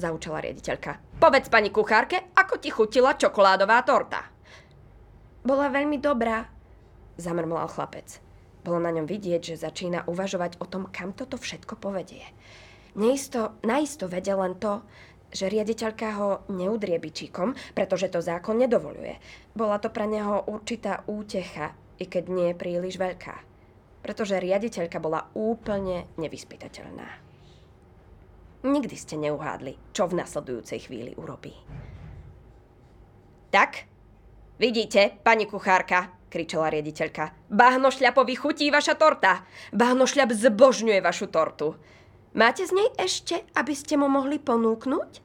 zaučala 0.00 0.40
riaditeľka. 0.40 1.20
Povedz 1.20 1.52
pani 1.52 1.68
kuchárke, 1.68 2.32
ako 2.32 2.56
ti 2.56 2.72
chutila 2.72 3.20
čokoládová 3.20 3.84
torta. 3.84 4.24
Bola 5.44 5.68
veľmi 5.68 6.00
dobrá, 6.00 6.48
zamrmlal 7.20 7.68
chlapec. 7.68 8.24
Bolo 8.64 8.80
na 8.80 8.88
ňom 8.96 9.04
vidieť, 9.04 9.52
že 9.52 9.60
začína 9.60 10.08
uvažovať 10.08 10.56
o 10.56 10.64
tom, 10.64 10.88
kam 10.88 11.12
toto 11.12 11.36
všetko 11.36 11.76
povedie. 11.76 12.24
Neisto, 12.96 13.60
naisto 13.60 14.08
vedel 14.08 14.40
len 14.40 14.56
to, 14.56 14.80
že 15.28 15.52
riaditeľka 15.52 16.08
ho 16.16 16.28
neudrie 16.48 16.96
bičíkom, 16.96 17.52
pretože 17.76 18.08
to 18.08 18.24
zákon 18.24 18.56
nedovoluje. 18.56 19.20
Bola 19.52 19.76
to 19.76 19.92
pre 19.92 20.08
neho 20.08 20.44
určitá 20.48 21.04
útecha, 21.04 21.76
i 21.98 22.06
keď 22.06 22.24
nie 22.30 22.46
je 22.52 22.60
príliš 22.60 22.96
veľká. 22.96 23.36
Pretože 24.00 24.40
riaditeľka 24.40 25.02
bola 25.02 25.28
úplne 25.34 26.06
nevyspytateľná. 26.16 27.08
Nikdy 28.58 28.96
ste 28.98 29.14
neuhádli, 29.18 29.78
čo 29.94 30.10
v 30.10 30.18
nasledujúcej 30.18 30.82
chvíli 30.82 31.12
urobí. 31.14 31.54
Tak, 33.48 33.86
vidíte, 34.58 35.18
pani 35.22 35.46
kuchárka, 35.46 36.10
kričala 36.28 36.68
riaditeľka. 36.68 37.48
Bahno 37.48 37.88
šľapovi 37.88 38.34
chutí 38.36 38.68
vaša 38.68 38.94
torta. 38.98 39.46
Bahno 39.72 40.04
šľap 40.04 40.36
zbožňuje 40.36 41.00
vašu 41.00 41.32
tortu. 41.32 41.78
Máte 42.36 42.68
z 42.68 42.76
nej 42.76 42.92
ešte, 43.00 43.40
aby 43.56 43.72
ste 43.72 43.96
mu 43.96 44.04
mohli 44.04 44.36
ponúknuť? 44.36 45.24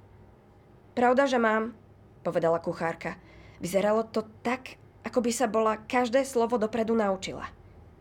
Pravda, 0.96 1.28
že 1.28 1.36
mám, 1.36 1.76
povedala 2.24 2.64
kuchárka. 2.64 3.20
Vyzeralo 3.60 4.08
to 4.08 4.24
tak, 4.40 4.80
ako 5.04 5.20
by 5.20 5.32
sa 5.36 5.52
bola 5.52 5.84
každé 5.84 6.24
slovo 6.24 6.56
dopredu 6.56 6.96
naučila. 6.96 7.52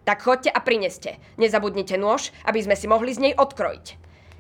Tak 0.07 0.23
chodte 0.23 0.51
a 0.51 0.59
prineste. 0.63 1.19
Nezabudnite 1.35 1.99
nôž, 1.99 2.31
aby 2.47 2.63
sme 2.63 2.79
si 2.79 2.87
mohli 2.87 3.11
z 3.11 3.23
nej 3.31 3.35
odkrojiť. 3.35 3.87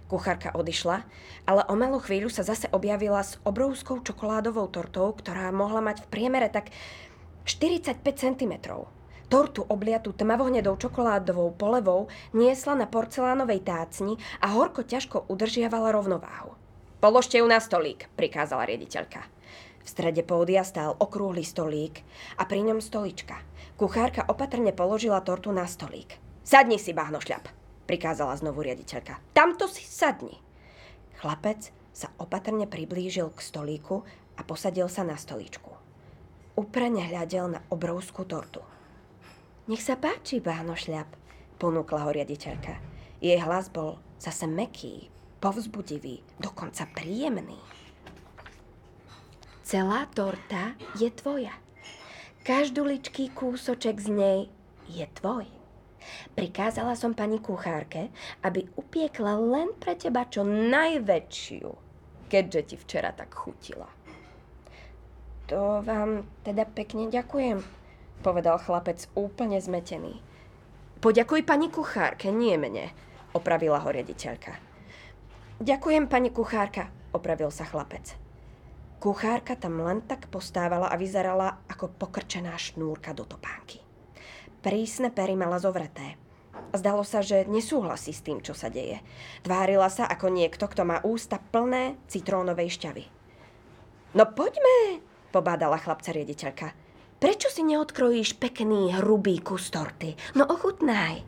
Kuchárka 0.06 0.54
odišla, 0.54 1.06
ale 1.42 1.62
o 1.66 1.74
malú 1.74 1.98
chvíľu 1.98 2.30
sa 2.30 2.46
zase 2.46 2.70
objavila 2.70 3.22
s 3.22 3.42
obrovskou 3.42 3.98
čokoládovou 3.98 4.70
tortou, 4.70 5.10
ktorá 5.10 5.50
mohla 5.50 5.82
mať 5.82 6.06
v 6.06 6.10
priemere 6.10 6.46
tak 6.46 6.70
45 7.50 7.98
cm. 7.98 8.54
Tortu 9.32 9.64
obliatu 9.64 10.12
tmavohnedou 10.12 10.76
čokoládovou 10.76 11.56
polevou 11.56 12.04
niesla 12.36 12.76
na 12.76 12.84
porcelánovej 12.84 13.64
tácni 13.64 14.20
a 14.44 14.52
horko 14.52 14.84
ťažko 14.84 15.24
udržiavala 15.24 15.88
rovnováhu. 15.88 16.52
Položte 17.00 17.40
ju 17.40 17.48
na 17.48 17.56
stolík, 17.56 18.12
prikázala 18.12 18.68
riediteľka. 18.68 19.24
V 19.80 19.88
strede 19.88 20.20
pódia 20.20 20.60
stál 20.68 21.00
okrúhly 21.00 21.48
stolík 21.48 22.04
a 22.36 22.44
pri 22.44 22.60
ňom 22.60 22.84
stolička. 22.84 23.40
Kuchárka 23.80 24.28
opatrne 24.28 24.68
položila 24.76 25.24
tortu 25.24 25.48
na 25.48 25.64
stolík. 25.64 26.20
Sadni 26.44 26.76
si, 26.76 26.92
bahnošľap, 26.92 27.48
prikázala 27.88 28.36
znovu 28.36 28.60
riaditeľka. 28.60 29.16
Tamto 29.32 29.64
si 29.64 29.80
sadni. 29.88 30.36
Chlapec 31.24 31.72
sa 31.96 32.12
opatrne 32.20 32.68
priblížil 32.68 33.32
k 33.32 33.40
stolíku 33.40 34.04
a 34.36 34.44
posadil 34.44 34.92
sa 34.92 35.08
na 35.08 35.16
stoličku. 35.16 35.72
Uprene 36.52 37.08
hľadel 37.08 37.56
na 37.56 37.64
obrovskú 37.72 38.28
tortu. 38.28 38.60
Nech 39.70 39.78
sa 39.78 39.94
páči, 39.94 40.42
báno 40.42 40.74
šľap, 40.74 41.06
ponúkla 41.62 42.02
ho 42.02 42.10
riaditeľka. 42.10 42.82
Jej 43.22 43.38
hlas 43.46 43.70
bol 43.70 44.02
zase 44.18 44.50
meký, 44.50 45.06
povzbudivý, 45.38 46.18
dokonca 46.42 46.82
príjemný. 46.90 47.62
Celá 49.62 50.10
torta 50.10 50.74
je 50.98 51.06
tvoja. 51.14 51.54
Každuličký 52.42 53.30
kúsoček 53.30 54.02
z 54.02 54.10
nej 54.10 54.40
je 54.90 55.06
tvoj. 55.22 55.46
Prikázala 56.34 56.98
som 56.98 57.14
pani 57.14 57.38
kuchárke, 57.38 58.10
aby 58.42 58.66
upiekla 58.74 59.38
len 59.38 59.70
pre 59.78 59.94
teba 59.94 60.26
čo 60.26 60.42
najväčšiu, 60.42 61.70
keďže 62.26 62.60
ti 62.66 62.76
včera 62.82 63.14
tak 63.14 63.30
chutila. 63.30 63.86
To 65.46 65.86
vám 65.86 66.26
teda 66.42 66.66
pekne 66.66 67.06
ďakujem, 67.06 67.62
povedal 68.22 68.56
chlapec 68.62 69.10
úplne 69.18 69.58
zmetený. 69.58 70.22
Poďakuj 71.02 71.42
pani 71.42 71.66
kuchárke, 71.66 72.30
nie 72.30 72.54
mne, 72.54 72.94
opravila 73.34 73.82
ho 73.82 73.90
riaditeľka. 73.90 74.54
Ďakujem, 75.58 76.06
pani 76.06 76.30
kuchárka, 76.30 76.94
opravil 77.10 77.50
sa 77.50 77.66
chlapec. 77.66 78.14
Kuchárka 79.02 79.58
tam 79.58 79.82
len 79.82 79.98
tak 80.06 80.30
postávala 80.30 80.86
a 80.86 80.94
vyzerala 80.94 81.66
ako 81.66 81.90
pokrčená 81.98 82.54
šnúrka 82.54 83.10
do 83.10 83.26
topánky. 83.26 83.82
Prísne 84.62 85.10
pery 85.10 85.34
mala 85.34 85.58
zovreté. 85.58 86.14
Zdalo 86.70 87.02
sa, 87.02 87.18
že 87.18 87.50
nesúhlasí 87.50 88.14
s 88.14 88.22
tým, 88.22 88.38
čo 88.38 88.54
sa 88.54 88.70
deje. 88.70 89.02
Tvárila 89.42 89.90
sa 89.90 90.06
ako 90.06 90.30
niekto, 90.30 90.70
kto 90.70 90.86
má 90.86 91.02
ústa 91.02 91.42
plné 91.42 91.98
citrónovej 92.06 92.78
šťavy. 92.78 93.04
No 94.14 94.28
poďme, 94.30 95.02
pobádala 95.34 95.82
chlapca 95.82 96.14
riediteľka. 96.14 96.70
Prečo 97.22 97.54
si 97.54 97.62
neodkrojíš 97.62 98.34
pekný, 98.42 98.98
hrubý 98.98 99.38
kus 99.38 99.70
torty? 99.70 100.18
No 100.34 100.42
ochutnaj. 100.42 101.22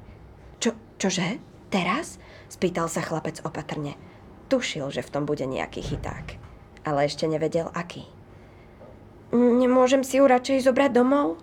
Čo, 0.58 0.74
čože? 0.98 1.38
Teraz? 1.70 2.18
Spýtal 2.50 2.90
sa 2.90 2.98
chlapec 2.98 3.38
opatrne. 3.46 3.94
Tušil, 4.50 4.90
že 4.90 5.06
v 5.06 5.12
tom 5.14 5.22
bude 5.22 5.46
nejaký 5.46 5.86
chyták. 5.86 6.34
Ale 6.82 7.06
ešte 7.06 7.30
nevedel, 7.30 7.70
aký. 7.70 8.10
Nemôžem 9.30 10.02
si 10.02 10.18
ju 10.18 10.26
radšej 10.26 10.66
zobrať 10.66 10.90
domov? 10.98 11.38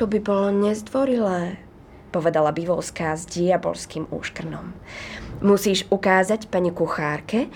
To 0.00 0.08
by 0.08 0.24
bolo 0.24 0.48
nezdvorilé, 0.48 1.60
povedala 2.16 2.48
Bivolská 2.48 3.12
s 3.12 3.28
diabolským 3.28 4.08
úškrnom. 4.08 4.72
Musíš 5.44 5.84
ukázať 5.92 6.48
pani 6.48 6.72
kuchárke, 6.72 7.52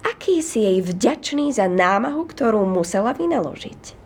aký 0.00 0.40
si 0.40 0.64
jej 0.64 0.80
vďačný 0.80 1.52
za 1.52 1.68
námahu, 1.68 2.24
ktorú 2.24 2.64
musela 2.64 3.12
vynaložiť. 3.12 4.05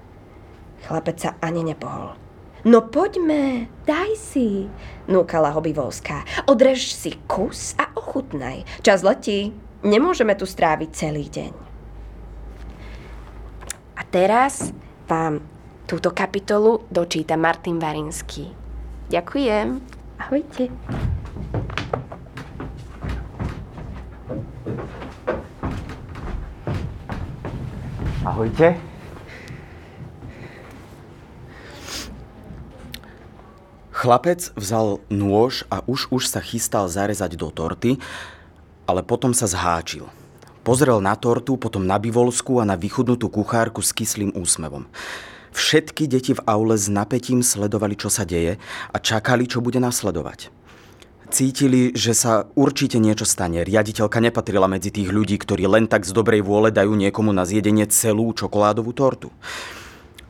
Chlapec 0.86 1.16
sa 1.20 1.36
ani 1.40 1.64
nepohol. 1.64 2.16
No 2.60 2.84
poďme, 2.84 3.72
daj 3.88 4.12
si, 4.20 4.68
núkala 5.08 5.48
ho 5.56 5.64
Bivolská. 5.64 6.28
Odrež 6.44 6.92
si 6.92 7.16
kus 7.24 7.72
a 7.80 7.88
ochutnaj. 7.96 8.68
Čas 8.84 9.00
letí. 9.00 9.56
Nemôžeme 9.80 10.36
tu 10.36 10.44
stráviť 10.44 10.90
celý 10.92 11.24
deň. 11.32 11.52
A 13.96 14.02
teraz 14.04 14.76
vám 15.08 15.40
túto 15.88 16.12
kapitolu 16.12 16.84
dočíta 16.92 17.40
Martin 17.40 17.80
Varinský. 17.80 18.52
Ďakujem. 19.08 19.80
Ahojte. 20.20 20.68
Ahojte. 28.20 28.89
Chlapec 34.00 34.56
vzal 34.56 35.04
nôž 35.12 35.68
a 35.68 35.84
už 35.84 36.08
už 36.08 36.24
sa 36.24 36.40
chystal 36.40 36.88
zarezať 36.88 37.36
do 37.36 37.52
torty, 37.52 38.00
ale 38.88 39.04
potom 39.04 39.36
sa 39.36 39.44
zháčil. 39.44 40.08
Pozrel 40.64 41.04
na 41.04 41.12
tortu, 41.20 41.60
potom 41.60 41.84
na 41.84 42.00
bivolskú 42.00 42.64
a 42.64 42.64
na 42.64 42.80
vychudnutú 42.80 43.28
kuchárku 43.28 43.84
s 43.84 43.92
kyslým 43.92 44.32
úsmevom. 44.32 44.88
Všetky 45.52 46.08
deti 46.08 46.32
v 46.32 46.40
aule 46.48 46.80
s 46.80 46.88
napätím 46.88 47.44
sledovali, 47.44 47.92
čo 47.92 48.08
sa 48.08 48.24
deje 48.24 48.56
a 48.88 48.96
čakali, 48.96 49.44
čo 49.44 49.60
bude 49.60 49.76
nasledovať. 49.76 50.48
Cítili, 51.28 51.92
že 51.92 52.16
sa 52.16 52.48
určite 52.56 52.96
niečo 52.96 53.28
stane. 53.28 53.60
Riaditeľka 53.68 54.16
nepatrila 54.16 54.64
medzi 54.64 54.88
tých 54.88 55.12
ľudí, 55.12 55.36
ktorí 55.36 55.68
len 55.68 55.84
tak 55.84 56.08
z 56.08 56.16
dobrej 56.16 56.40
vôle 56.40 56.72
dajú 56.72 56.96
niekomu 56.96 57.36
na 57.36 57.44
zjedenie 57.44 57.84
celú 57.92 58.32
čokoládovú 58.32 58.96
tortu. 58.96 59.28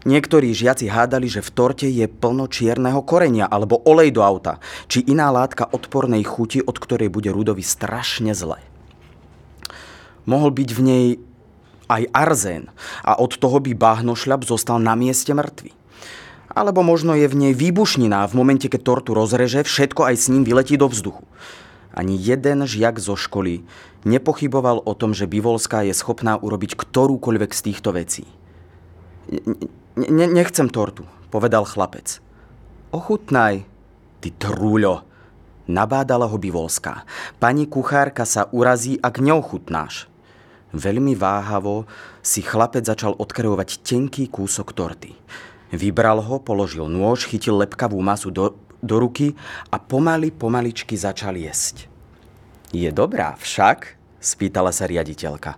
Niektorí 0.01 0.57
žiaci 0.57 0.89
hádali, 0.89 1.29
že 1.29 1.45
v 1.45 1.53
torte 1.53 1.85
je 1.85 2.09
plno 2.09 2.49
čierneho 2.49 3.05
korenia 3.05 3.45
alebo 3.45 3.85
olej 3.85 4.17
do 4.17 4.25
auta, 4.25 4.57
či 4.89 5.05
iná 5.05 5.29
látka 5.29 5.69
odpornej 5.69 6.25
chuti, 6.25 6.65
od 6.65 6.81
ktorej 6.81 7.13
bude 7.13 7.29
Rudovi 7.29 7.61
strašne 7.61 8.33
zle. 8.33 8.65
Mohol 10.25 10.57
byť 10.57 10.71
v 10.73 10.81
nej 10.81 11.07
aj 11.93 12.09
arzén 12.17 12.73
a 13.05 13.19
od 13.21 13.37
toho 13.37 13.61
by 13.61 13.77
báhnošľap 13.77 14.49
zostal 14.49 14.81
na 14.81 14.97
mieste 14.97 15.37
mŕtvy. 15.37 15.77
Alebo 16.51 16.81
možno 16.81 17.13
je 17.13 17.29
v 17.29 17.37
nej 17.37 17.53
výbušnina 17.53 18.25
a 18.25 18.29
v 18.31 18.41
momente, 18.41 18.73
keď 18.73 18.81
tortu 18.83 19.13
rozreže, 19.13 19.69
všetko 19.69 20.09
aj 20.09 20.15
s 20.17 20.27
ním 20.33 20.49
vyletí 20.49 20.81
do 20.81 20.89
vzduchu. 20.89 21.29
Ani 21.93 22.17
jeden 22.17 22.65
žiak 22.65 23.03
zo 23.03 23.19
školy 23.19 23.67
nepochyboval 24.09 24.81
o 24.81 24.93
tom, 24.97 25.13
že 25.13 25.29
Bivolská 25.29 25.85
je 25.85 25.93
schopná 25.93 26.39
urobiť 26.41 26.79
ktorúkoľvek 26.79 27.51
z 27.53 27.61
týchto 27.69 27.93
vecí. 27.93 28.25
Ne, 29.97 30.27
nechcem 30.27 30.67
tortu, 30.67 31.07
povedal 31.31 31.63
chlapec. 31.63 32.19
Ochutnaj, 32.91 33.63
ty 34.19 34.29
trúľo, 34.35 35.07
Nabádala 35.71 36.27
ho 36.27 36.35
Bivolská. 36.35 37.07
Pani 37.39 37.71
kuchárka 37.71 38.27
sa 38.27 38.51
urazí, 38.51 38.99
ak 38.99 39.23
neochutnáš. 39.23 40.11
Veľmi 40.75 41.15
váhavo 41.15 41.87
si 42.27 42.43
chlapec 42.43 42.83
začal 42.83 43.15
odkrevovať 43.15 43.79
tenký 43.87 44.27
kúsok 44.27 44.75
torty. 44.75 45.15
Vybral 45.71 46.27
ho, 46.27 46.43
položil 46.43 46.91
nôž, 46.91 47.31
chytil 47.31 47.55
lepkavú 47.63 48.03
masu 48.03 48.35
do, 48.35 48.59
do 48.83 48.97
ruky 48.99 49.39
a 49.71 49.79
pomaly, 49.79 50.35
pomaličky 50.35 50.99
začal 50.99 51.39
jesť. 51.39 51.87
Je 52.75 52.91
dobrá 52.91 53.39
však? 53.39 53.95
spýtala 54.19 54.75
sa 54.75 54.91
riaditeľka. 54.91 55.55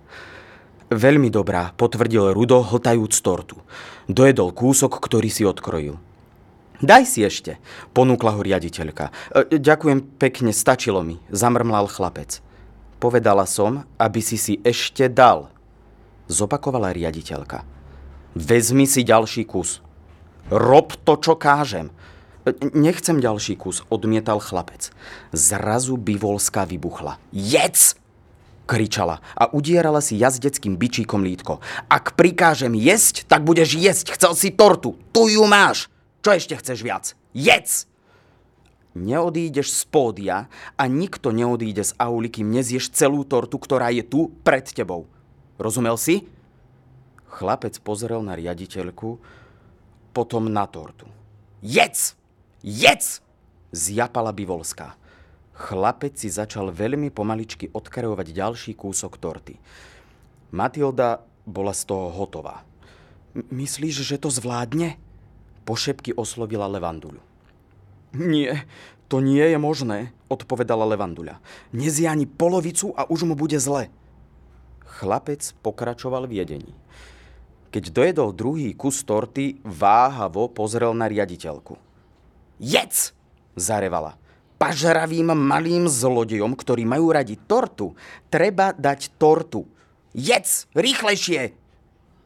Veľmi 0.92 1.32
dobrá, 1.32 1.72
potvrdil 1.72 2.36
Rudo, 2.36 2.60
hltajúc 2.60 3.16
tortu. 3.24 3.56
Dojedol 4.12 4.52
kúsok, 4.52 5.00
ktorý 5.00 5.32
si 5.32 5.48
odkrojil. 5.48 5.96
Daj 6.84 7.08
si 7.08 7.24
ešte, 7.24 7.56
ponúkla 7.96 8.36
ho 8.36 8.44
riaditeľka. 8.44 9.08
E, 9.32 9.56
ďakujem 9.56 10.04
pekne, 10.20 10.52
stačilo 10.52 11.00
mi, 11.00 11.16
zamrmlal 11.32 11.88
chlapec. 11.88 12.44
Povedala 13.00 13.48
som, 13.48 13.88
aby 13.96 14.20
si 14.20 14.36
si 14.36 14.60
ešte 14.60 15.08
dal, 15.08 15.48
zopakovala 16.28 16.92
riaditeľka. 16.92 17.64
Vezmi 18.36 18.84
si 18.84 19.00
ďalší 19.00 19.48
kus. 19.48 19.80
Rob 20.52 20.92
to, 21.08 21.16
čo 21.16 21.40
kážem. 21.40 21.88
E, 22.44 22.52
nechcem 22.76 23.16
ďalší 23.16 23.56
kus, 23.56 23.80
odmietal 23.88 24.44
chlapec. 24.44 24.92
Zrazu 25.32 25.96
Bivolská 25.96 26.68
vybuchla. 26.68 27.16
Jedz! 27.32 28.01
Kričala 28.72 29.20
a 29.36 29.52
udierala 29.52 30.00
si 30.00 30.16
jazdeckým 30.16 30.80
bičíkom 30.80 31.20
lítko. 31.20 31.60
Ak 31.92 32.16
prikážem 32.16 32.72
jesť, 32.72 33.28
tak 33.28 33.44
budeš 33.44 33.76
jesť. 33.76 34.16
Chcel 34.16 34.32
si 34.32 34.48
tortu. 34.48 34.96
Tu 35.12 35.36
ju 35.36 35.44
máš. 35.44 35.92
Čo 36.24 36.32
ešte 36.32 36.56
chceš 36.56 36.80
viac? 36.80 37.12
Jedz! 37.36 37.84
Neodídeš 38.96 39.72
z 39.72 39.82
pódia 39.88 40.36
a 40.76 40.82
nikto 40.88 41.32
neodíde 41.32 41.84
z 41.84 41.92
auly, 42.00 42.28
kým 42.28 42.48
nezieš 42.48 42.92
celú 42.92 43.24
tortu, 43.24 43.60
ktorá 43.60 43.92
je 43.92 44.04
tu 44.04 44.32
pred 44.40 44.64
tebou. 44.64 45.08
Rozumel 45.56 45.96
si? 46.00 46.28
Chlapec 47.32 47.80
pozrel 47.80 48.20
na 48.20 48.36
riaditeľku, 48.36 49.16
potom 50.12 50.52
na 50.52 50.68
tortu. 50.68 51.08
Jedz! 51.64 52.16
Jedz! 52.60 53.24
Zjapala 53.72 54.36
Bivolská. 54.36 54.92
Chlapec 55.52 56.16
si 56.16 56.32
začal 56.32 56.72
veľmi 56.72 57.12
pomaličky 57.12 57.68
odkarovať 57.70 58.26
ďalší 58.32 58.72
kúsok 58.72 59.20
torty. 59.20 59.60
Matilda 60.52 61.24
bola 61.44 61.76
z 61.76 61.88
toho 61.88 62.08
hotová. 62.12 62.64
Myslíš, 63.32 64.04
že 64.04 64.16
to 64.20 64.28
zvládne? 64.28 64.96
Pošepky 65.64 66.12
oslovila 66.12 66.68
Levanduľu. 66.68 67.20
Nie, 68.12 68.68
to 69.08 69.24
nie 69.24 69.44
je 69.44 69.56
možné, 69.56 70.12
odpovedala 70.28 70.84
Levanduľa. 70.84 71.40
Nezie 71.72 72.08
ani 72.08 72.28
polovicu 72.28 72.92
a 72.92 73.08
už 73.08 73.24
mu 73.24 73.34
bude 73.36 73.56
zle. 73.56 73.88
Chlapec 75.00 75.56
pokračoval 75.64 76.28
v 76.28 76.44
jedení. 76.44 76.72
Keď 77.72 77.88
dojedol 77.88 78.36
druhý 78.36 78.76
kus 78.76 79.00
torty, 79.00 79.56
váhavo 79.64 80.52
pozrel 80.52 80.92
na 80.92 81.08
riaditeľku. 81.08 81.80
Jedz! 82.60 83.16
zarevala. 83.56 84.16
Pažravým 84.62 85.34
malým 85.34 85.90
zlodejom, 85.90 86.54
ktorí 86.54 86.86
majú 86.86 87.10
radi 87.10 87.34
tortu, 87.34 87.98
treba 88.30 88.70
dať 88.70 89.18
tortu. 89.18 89.66
Jedz! 90.14 90.70
Rýchlejšie! 90.78 91.50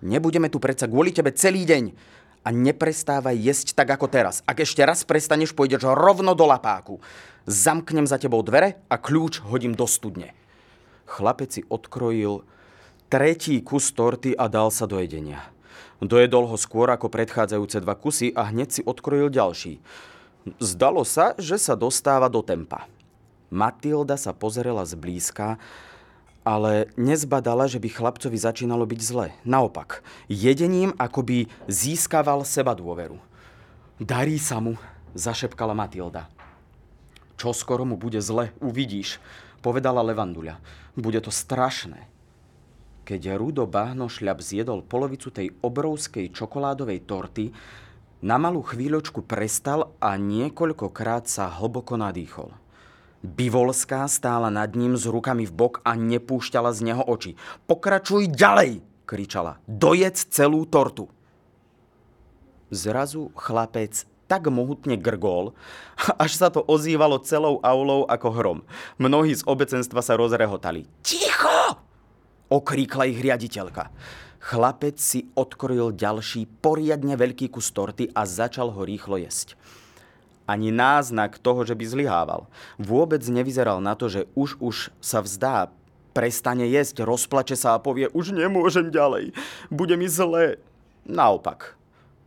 Nebudeme 0.05 0.53
tu 0.53 0.61
predsa 0.61 0.85
kvôli 0.85 1.17
tebe 1.17 1.33
celý 1.33 1.65
deň 1.65 1.97
a 2.45 2.53
neprestávaj 2.53 3.41
jesť 3.41 3.73
tak 3.73 3.89
ako 3.89 4.13
teraz. 4.13 4.45
Ak 4.45 4.61
ešte 4.61 4.85
raz 4.85 5.01
prestaneš, 5.09 5.57
pôjdeš 5.57 5.89
rovno 5.89 6.37
do 6.37 6.45
lapáku. 6.45 7.01
Zamknem 7.49 8.05
za 8.05 8.21
tebou 8.21 8.45
dvere 8.45 8.85
a 8.93 9.01
kľúč 9.01 9.41
hodím 9.41 9.73
do 9.73 9.89
studne. 9.89 10.37
Chlapec 11.09 11.57
si 11.57 11.65
odkrojil 11.73 12.45
tretí 13.09 13.65
kus 13.65 13.89
torty 13.97 14.37
a 14.37 14.53
dal 14.53 14.69
sa 14.69 14.85
do 14.85 15.01
jedenia. 15.01 15.41
Dojedol 16.05 16.53
ho 16.53 16.61
skôr 16.61 16.93
ako 16.93 17.09
predchádzajúce 17.09 17.81
dva 17.81 17.97
kusy 17.97 18.37
a 18.37 18.53
hneď 18.53 18.69
si 18.69 18.83
odkrojil 18.85 19.33
ďalší. 19.33 19.81
Zdalo 20.63 21.03
sa, 21.03 21.35
že 21.37 21.59
sa 21.59 21.75
dostáva 21.75 22.31
do 22.31 22.39
tempa. 22.41 22.87
Matilda 23.51 24.15
sa 24.15 24.31
pozerala 24.31 24.87
zblízka 24.87 25.59
ale 26.47 26.87
nezbadala, 26.95 27.67
že 27.67 27.83
by 27.83 27.91
chlapcovi 27.91 28.39
začínalo 28.39 28.87
byť 28.87 29.01
zle. 29.03 29.35
Naopak, 29.43 30.07
jedením 30.31 30.95
akoby 30.95 31.51
získaval 31.67 32.47
seba 32.47 32.79
dôveru. 32.79 33.19
Darí 33.99 34.39
sa 34.39 34.63
mu, 34.63 34.79
zašepkala 35.19 35.75
Matilda. 35.75 36.31
Čo 37.35 37.51
skoro 37.51 37.83
mu 37.83 37.99
bude 37.99 38.23
zle, 38.23 38.55
uvidíš, 38.63 39.19
povedala 39.59 40.07
Levanduľa. 40.07 40.63
Bude 40.95 41.19
to 41.19 41.35
strašné. 41.35 42.07
Keď 43.03 43.35
Rudo 43.35 43.67
Bahno 43.67 44.07
šľap 44.07 44.39
zjedol 44.39 44.87
polovicu 44.87 45.35
tej 45.35 45.51
obrovskej 45.67 46.31
čokoládovej 46.31 47.11
torty, 47.11 47.51
na 48.25 48.37
malú 48.41 48.65
chvíľočku 48.65 49.25
prestal 49.25 49.93
a 50.01 50.17
niekoľkokrát 50.17 51.29
sa 51.29 51.53
hlboko 51.53 52.01
nadýchol. 52.01 52.53
Bivolská 53.21 54.07
stála 54.07 54.53
nad 54.53 54.71
ním 54.73 54.95
s 54.95 55.09
rukami 55.09 55.45
v 55.49 55.53
bok 55.53 55.75
a 55.83 55.99
nepúšťala 55.99 56.71
z 56.73 56.81
neho 56.93 57.03
oči. 57.03 57.35
Pokračuj 57.67 58.31
ďalej, 58.31 58.85
kričala. 59.09 59.59
Dojedz 59.67 60.31
celú 60.31 60.63
tortu. 60.69 61.11
Zrazu 62.71 63.35
chlapec 63.35 64.07
tak 64.27 64.51
mohutne 64.51 64.99
grgol, 64.99 65.55
až 66.23 66.35
sa 66.35 66.49
to 66.51 66.63
ozývalo 66.67 67.23
celou 67.23 67.63
aulou 67.63 68.05
ako 68.11 68.29
hrom. 68.35 68.59
Mnohí 68.99 69.35
z 69.35 69.47
obecenstva 69.47 70.03
sa 70.03 70.19
rozrehotali. 70.19 70.87
Ticho! 71.03 71.79
Okríkla 72.47 73.11
ich 73.11 73.19
riaditeľka. 73.19 73.91
Chlapec 74.41 75.01
si 75.01 75.29
odkrojil 75.35 75.97
ďalší 75.97 76.49
poriadne 76.61 77.17
veľký 77.17 77.51
kus 77.51 77.73
torty 77.73 78.13
a 78.13 78.29
začal 78.29 78.71
ho 78.71 78.83
rýchlo 78.85 79.17
jesť 79.21 79.57
ani 80.47 80.71
náznak 80.71 81.43
toho, 81.43 81.67
že 81.67 81.75
by 81.75 81.85
zlyhával. 81.85 82.47
Vôbec 82.79 83.21
nevyzeral 83.27 83.83
na 83.83 83.99
to, 83.99 84.07
že 84.07 84.31
už 84.39 84.63
už 84.63 84.95
sa 85.03 85.19
vzdá, 85.19 85.75
prestane 86.15 86.65
jesť, 86.71 87.05
rozplače 87.05 87.59
sa 87.59 87.77
a 87.77 87.83
povie, 87.83 88.09
už 88.15 88.33
nemôžem 88.33 88.89
ďalej, 88.89 89.37
bude 89.69 89.99
mi 89.99 90.09
zle. 90.09 90.57
Naopak, 91.05 91.77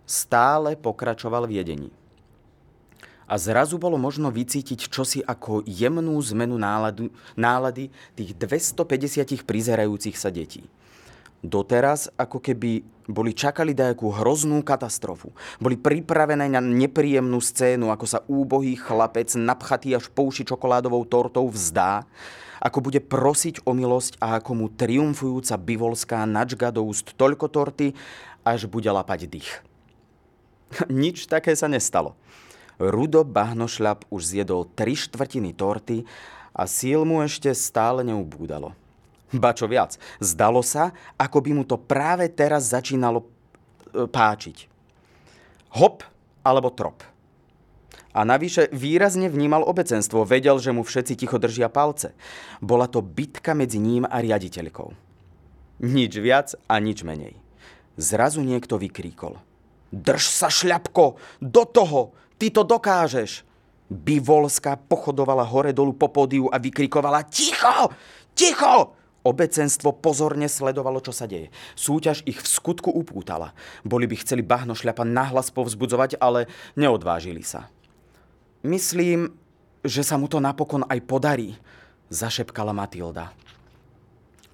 stále 0.05 0.77
pokračoval 0.77 1.49
v 1.49 1.63
jedení. 1.63 1.89
A 3.29 3.37
zrazu 3.37 3.77
bolo 3.77 3.97
možno 3.97 4.33
vycítiť 4.33 4.89
čosi 4.89 5.19
ako 5.21 5.61
jemnú 5.65 6.17
zmenu 6.33 6.57
náladu, 6.57 7.13
nálady 7.37 7.93
tých 8.17 8.33
250 8.33 9.45
prizerajúcich 9.45 10.17
sa 10.17 10.33
detí. 10.33 10.65
Doteraz 11.39 12.11
ako 12.19 12.43
keby 12.43 12.83
boli 13.09 13.33
čakali 13.33 13.71
dajakú 13.73 14.11
hroznú 14.11 14.61
katastrofu. 14.61 15.31
Boli 15.57 15.79
pripravené 15.79 16.51
na 16.51 16.61
nepríjemnú 16.61 17.41
scénu, 17.41 17.89
ako 17.89 18.05
sa 18.05 18.19
úbohý 18.29 18.77
chlapec 18.77 19.33
napchatý 19.33 19.97
až 19.97 20.11
po 20.13 20.29
uši 20.29 20.45
čokoládovou 20.45 21.07
tortou 21.09 21.49
vzdá, 21.49 22.05
ako 22.59 22.91
bude 22.91 22.99
prosiť 22.99 23.63
o 23.63 23.71
milosť 23.71 24.19
a 24.19 24.37
ako 24.37 24.51
mu 24.51 24.67
triumfujúca 24.67 25.55
bivolská 25.57 26.27
načga 26.27 26.75
do 26.75 26.83
úst 26.83 27.15
toľko 27.15 27.47
torty, 27.49 27.95
až 28.43 28.67
bude 28.67 28.91
lapať 28.91 29.31
dých. 29.31 29.51
Nič 30.91 31.25
také 31.25 31.55
sa 31.55 31.71
nestalo. 31.71 32.19
Rudo 32.79 33.27
Bahnošľap 33.27 34.07
už 34.07 34.21
zjedol 34.23 34.67
tri 34.71 34.95
štvrtiny 34.95 35.51
torty 35.51 36.07
a 36.55 36.63
síl 36.63 37.03
mu 37.03 37.19
ešte 37.19 37.51
stále 37.51 38.07
neubúdalo. 38.07 38.71
Ba 39.29 39.53
čo 39.53 39.69
viac, 39.69 39.97
zdalo 40.17 40.65
sa, 40.65 40.89
ako 41.17 41.37
by 41.45 41.51
mu 41.53 41.63
to 41.65 41.77
práve 41.77 42.25
teraz 42.33 42.73
začínalo 42.73 43.21
e, 43.21 43.27
páčiť. 44.09 44.57
Hop 45.77 46.01
alebo 46.41 46.73
trop. 46.73 47.05
A 48.09 48.25
navyše 48.25 48.73
výrazne 48.73 49.29
vnímal 49.29 49.61
obecenstvo, 49.61 50.25
vedel, 50.25 50.57
že 50.57 50.73
mu 50.73 50.81
všetci 50.81 51.13
ticho 51.13 51.37
držia 51.37 51.69
palce. 51.69 52.17
Bola 52.57 52.89
to 52.89 53.05
bitka 53.05 53.53
medzi 53.53 53.77
ním 53.77 54.01
a 54.09 54.17
riaditeľkou. 54.17 54.89
Nič 55.85 56.11
viac 56.17 56.57
a 56.65 56.81
nič 56.81 57.05
menej. 57.05 57.37
Zrazu 58.01 58.41
niekto 58.41 58.81
vykríkol. 58.81 59.37
Drž 59.93 60.25
sa, 60.25 60.49
šľapko! 60.49 61.21
Do 61.37 61.63
toho! 61.69 62.17
Ty 62.41 62.49
to 62.49 62.61
dokážeš! 62.65 63.45
Bivolská 63.89 64.77
pochodovala 64.77 65.45
hore 65.45 65.73
dolu 65.73 65.97
po 65.97 66.09
pódiu 66.09 66.49
a 66.49 66.57
vykrikovala 66.57 67.25
Ticho! 67.29 67.93
Ticho! 68.33 68.98
Obecenstvo 69.19 69.99
pozorne 69.99 70.47
sledovalo, 70.47 71.03
čo 71.03 71.11
sa 71.11 71.27
deje. 71.27 71.51
Súťaž 71.75 72.23
ich 72.23 72.39
v 72.39 72.47
skutku 72.47 72.87
upútala. 72.87 73.51
Boli 73.83 74.07
by 74.07 74.15
chceli 74.23 74.41
bahno 74.41 74.71
šľapa 74.71 75.03
nahlas 75.03 75.51
povzbudzovať, 75.51 76.17
ale 76.23 76.47
neodvážili 76.79 77.43
sa. 77.43 77.67
Myslím, 78.63 79.35
že 79.83 80.03
sa 80.03 80.15
mu 80.15 80.31
to 80.31 80.39
napokon 80.39 80.87
aj 80.87 80.99
podarí, 81.03 81.55
zašepkala 82.11 82.71
Matilda. 82.71 83.31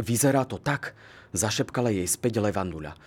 Vyzerá 0.01 0.43
to 0.49 0.57
tak, 0.57 0.97
zašepkala 1.33 1.93
jej 1.93 2.05
späť 2.05 2.41
Levanduľa. 2.41 2.97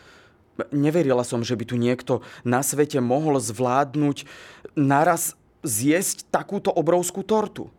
Neverila 0.74 1.22
som, 1.22 1.46
že 1.46 1.54
by 1.54 1.64
tu 1.66 1.76
niekto 1.78 2.26
na 2.42 2.66
svete 2.66 2.98
mohol 2.98 3.38
zvládnuť 3.38 4.26
naraz 4.74 5.38
zjesť 5.62 6.26
takúto 6.30 6.74
obrovskú 6.74 7.22
tortu. 7.22 7.70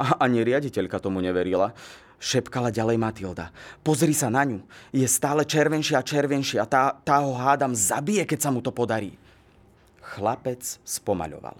A 0.00 0.24
ani 0.24 0.40
riaditeľka 0.40 1.02
tomu 1.02 1.20
neverila. 1.20 1.76
Šepkala 2.20 2.68
ďalej 2.68 3.00
Matilda. 3.00 3.48
Pozri 3.80 4.12
sa 4.12 4.28
na 4.28 4.44
ňu. 4.44 4.60
Je 4.92 5.08
stále 5.08 5.40
červenšia 5.48 6.04
a 6.04 6.06
červenšia. 6.06 6.68
Tá, 6.68 6.92
tá 7.00 7.24
ho 7.24 7.32
hádam 7.32 7.72
zabije, 7.72 8.28
keď 8.28 8.38
sa 8.44 8.52
mu 8.52 8.60
to 8.60 8.68
podarí. 8.68 9.16
Chlapec 10.04 10.60
spomaľoval. 10.84 11.56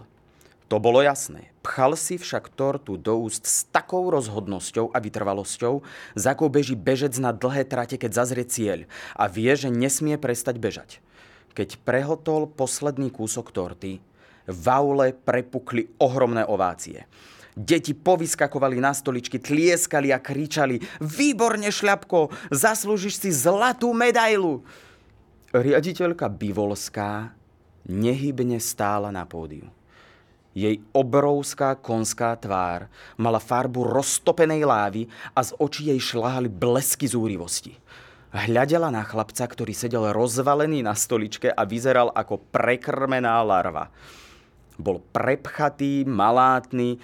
To 0.69 0.77
bolo 0.79 1.01
jasné. 1.03 1.51
Pchal 1.65 1.97
si 1.99 2.15
však 2.15 2.53
tortu 2.53 2.95
do 2.95 3.25
úst 3.25 3.43
s 3.43 3.67
takou 3.73 4.07
rozhodnosťou 4.07 4.95
a 4.95 5.03
vytrvalosťou, 5.03 5.83
za 6.15 6.31
akou 6.31 6.47
beží 6.47 6.79
bežec 6.79 7.11
na 7.19 7.35
dlhé 7.35 7.67
trate, 7.67 7.99
keď 7.99 8.23
zazrie 8.23 8.47
cieľ 8.47 8.87
a 9.17 9.27
vie, 9.27 9.51
že 9.51 9.67
nesmie 9.67 10.15
prestať 10.15 10.61
bežať. 10.61 10.89
Keď 11.57 11.81
prehotol 11.83 12.47
posledný 12.47 13.11
kúsok 13.11 13.51
torty, 13.51 13.99
v 14.47 14.65
aule 14.71 15.11
prepukli 15.11 15.91
ohromné 15.99 16.47
ovácie. 16.47 17.03
Deti 17.51 17.91
povyskakovali 17.91 18.79
na 18.79 18.95
stoličky, 18.95 19.35
tlieskali 19.35 20.15
a 20.15 20.23
kričali 20.23 20.79
Výborne, 21.03 21.67
šľapko, 21.67 22.31
zaslúžiš 22.51 23.19
si 23.19 23.29
zlatú 23.31 23.91
medailu. 23.91 24.63
Riaditeľka 25.51 26.31
Bivolská 26.31 27.35
nehybne 27.91 28.55
stála 28.63 29.11
na 29.11 29.27
pódiu. 29.27 29.67
Jej 30.51 30.83
obrovská 30.91 31.79
konská 31.79 32.35
tvár 32.35 32.91
mala 33.15 33.39
farbu 33.39 33.87
roztopenej 33.87 34.67
lávy 34.67 35.07
a 35.31 35.39
z 35.43 35.55
očí 35.59 35.87
jej 35.87 35.99
šláhali 35.99 36.51
blesky 36.51 37.07
zúrivosti. 37.07 37.79
Hľadela 38.31 38.91
na 38.91 39.03
chlapca, 39.03 39.43
ktorý 39.43 39.75
sedel 39.75 40.11
rozvalený 40.15 40.87
na 40.87 40.95
stoličke 40.95 41.51
a 41.51 41.67
vyzeral 41.67 42.15
ako 42.15 42.39
prekrmená 42.51 43.39
larva. 43.43 43.91
Bol 44.79 45.03
prepchatý, 45.11 46.07
malátny, 46.07 46.95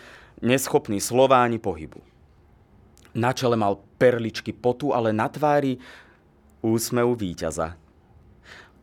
neschopný 0.41 1.01
slova 1.01 1.41
ani 1.41 1.57
pohybu. 1.57 2.01
Na 3.17 3.33
čele 3.33 3.57
mal 3.57 3.81
perličky 3.97 4.53
potu, 4.53 4.93
ale 4.93 5.09
na 5.09 5.25
tvári 5.25 5.81
úsmev 6.61 7.17
víťaza. 7.17 7.73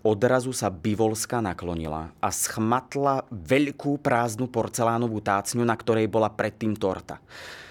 Odrazu 0.05 0.53
sa 0.53 0.69
Bivolska 0.69 1.41
naklonila 1.41 2.13
a 2.21 2.29
schmatla 2.29 3.25
veľkú 3.33 3.97
prázdnu 4.05 4.53
porcelánovú 4.53 5.25
tácňu, 5.25 5.65
na 5.65 5.73
ktorej 5.73 6.13
bola 6.13 6.29
predtým 6.29 6.77
torta. 6.77 7.25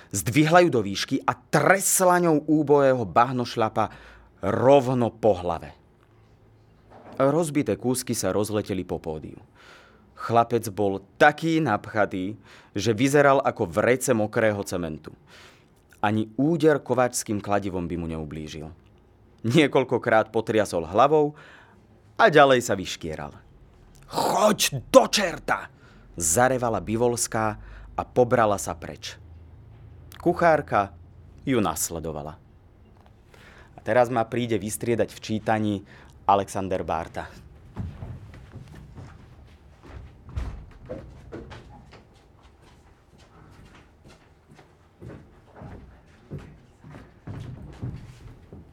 Zdvihla 0.09 0.65
ju 0.65 0.69
do 0.73 0.81
výšky 0.81 1.21
a 1.29 1.38
tresla 1.38 2.17
ňou 2.25 2.41
úbojeho 2.49 3.05
bahnošľapa 3.05 3.93
rovno 4.49 5.13
po 5.13 5.38
hlave. 5.38 5.77
Rozbité 7.21 7.77
kúsky 7.77 8.17
sa 8.17 8.34
rozleteli 8.34 8.81
po 8.81 8.97
pódiu. 8.97 9.38
Chlapec 10.24 10.63
bol 10.71 11.03
taký 11.19 11.59
napchatý, 11.59 12.39
že 12.71 12.95
vyzeral 12.95 13.43
ako 13.43 13.67
vrece 13.67 14.15
mokrého 14.15 14.63
cementu. 14.63 15.11
Ani 15.99 16.32
úder 16.39 16.80
kovačským 16.80 17.43
kladivom 17.43 17.84
by 17.91 17.95
mu 17.99 18.07
neublížil. 18.07 18.71
Niekoľkokrát 19.43 20.32
potriasol 20.32 20.88
hlavou 20.88 21.36
a 22.15 22.32
ďalej 22.32 22.63
sa 22.63 22.80
vyškieral. 22.80 23.36
Choď 24.07 24.80
do 24.88 25.03
čerta! 25.11 25.67
Zarevala 26.15 26.80
Bivolská 26.80 27.59
a 27.91 28.01
pobrala 28.07 28.55
sa 28.55 28.80
preč. 28.80 29.19
Kuchárka 30.24 30.95
ju 31.43 31.59
nasledovala. 31.59 32.39
A 33.76 33.80
teraz 33.84 34.07
ma 34.07 34.24
príde 34.24 34.55
vystriedať 34.55 35.11
v 35.11 35.19
čítaní 35.19 35.74
Alexander 36.24 36.80
Bárta. 36.88 37.28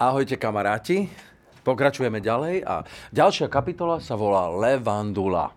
Ahojte 0.00 0.40
kamaráti, 0.40 1.12
pokračujeme 1.60 2.24
ďalej 2.24 2.64
a 2.64 2.88
ďalšia 3.12 3.52
kapitola 3.52 4.00
sa 4.00 4.16
volá 4.16 4.48
Levandula. 4.48 5.52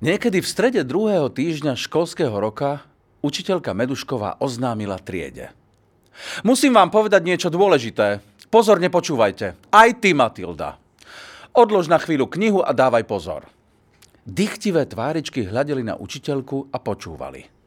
Niekedy 0.00 0.40
v 0.40 0.48
strede 0.48 0.80
druhého 0.80 1.28
týždňa 1.28 1.76
školského 1.76 2.32
roka 2.32 2.88
učiteľka 3.20 3.76
Medušková 3.76 4.40
oznámila 4.40 4.96
triede. 4.96 5.52
Musím 6.40 6.72
vám 6.72 6.88
povedať 6.88 7.20
niečo 7.20 7.52
dôležité. 7.52 8.24
Pozorne 8.48 8.88
počúvajte. 8.88 9.52
Aj 9.68 9.90
ty, 10.00 10.16
Matilda. 10.16 10.80
Odlož 11.52 11.92
na 11.92 12.00
chvíľu 12.00 12.32
knihu 12.32 12.64
a 12.64 12.72
dávaj 12.72 13.04
pozor. 13.04 13.44
Dychtivé 14.24 14.88
tváričky 14.88 15.44
hľadeli 15.44 15.84
na 15.84 16.00
učiteľku 16.00 16.72
a 16.72 16.80
počúvali. 16.80 17.61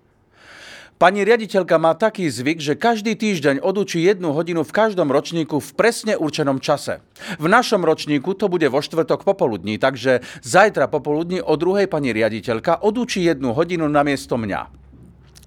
Pani 0.96 1.28
riaditeľka 1.28 1.76
má 1.76 1.92
taký 1.92 2.32
zvyk, 2.32 2.64
že 2.64 2.80
každý 2.80 3.20
týždeň 3.20 3.60
odučí 3.60 4.00
jednu 4.00 4.32
hodinu 4.32 4.64
v 4.64 4.72
každom 4.72 5.12
ročníku 5.12 5.60
v 5.60 5.72
presne 5.76 6.16
určenom 6.16 6.64
čase. 6.64 7.04
V 7.36 7.52
našom 7.52 7.84
ročníku 7.84 8.32
to 8.32 8.48
bude 8.48 8.64
vo 8.72 8.80
štvrtok 8.80 9.28
popoludní, 9.28 9.76
takže 9.76 10.24
zajtra 10.40 10.88
popoludní 10.88 11.44
o 11.44 11.60
druhej 11.60 11.92
pani 11.92 12.16
riaditeľka 12.16 12.80
odučí 12.80 13.28
jednu 13.28 13.52
hodinu 13.52 13.92
na 13.92 14.08
miesto 14.08 14.40
mňa. 14.40 14.72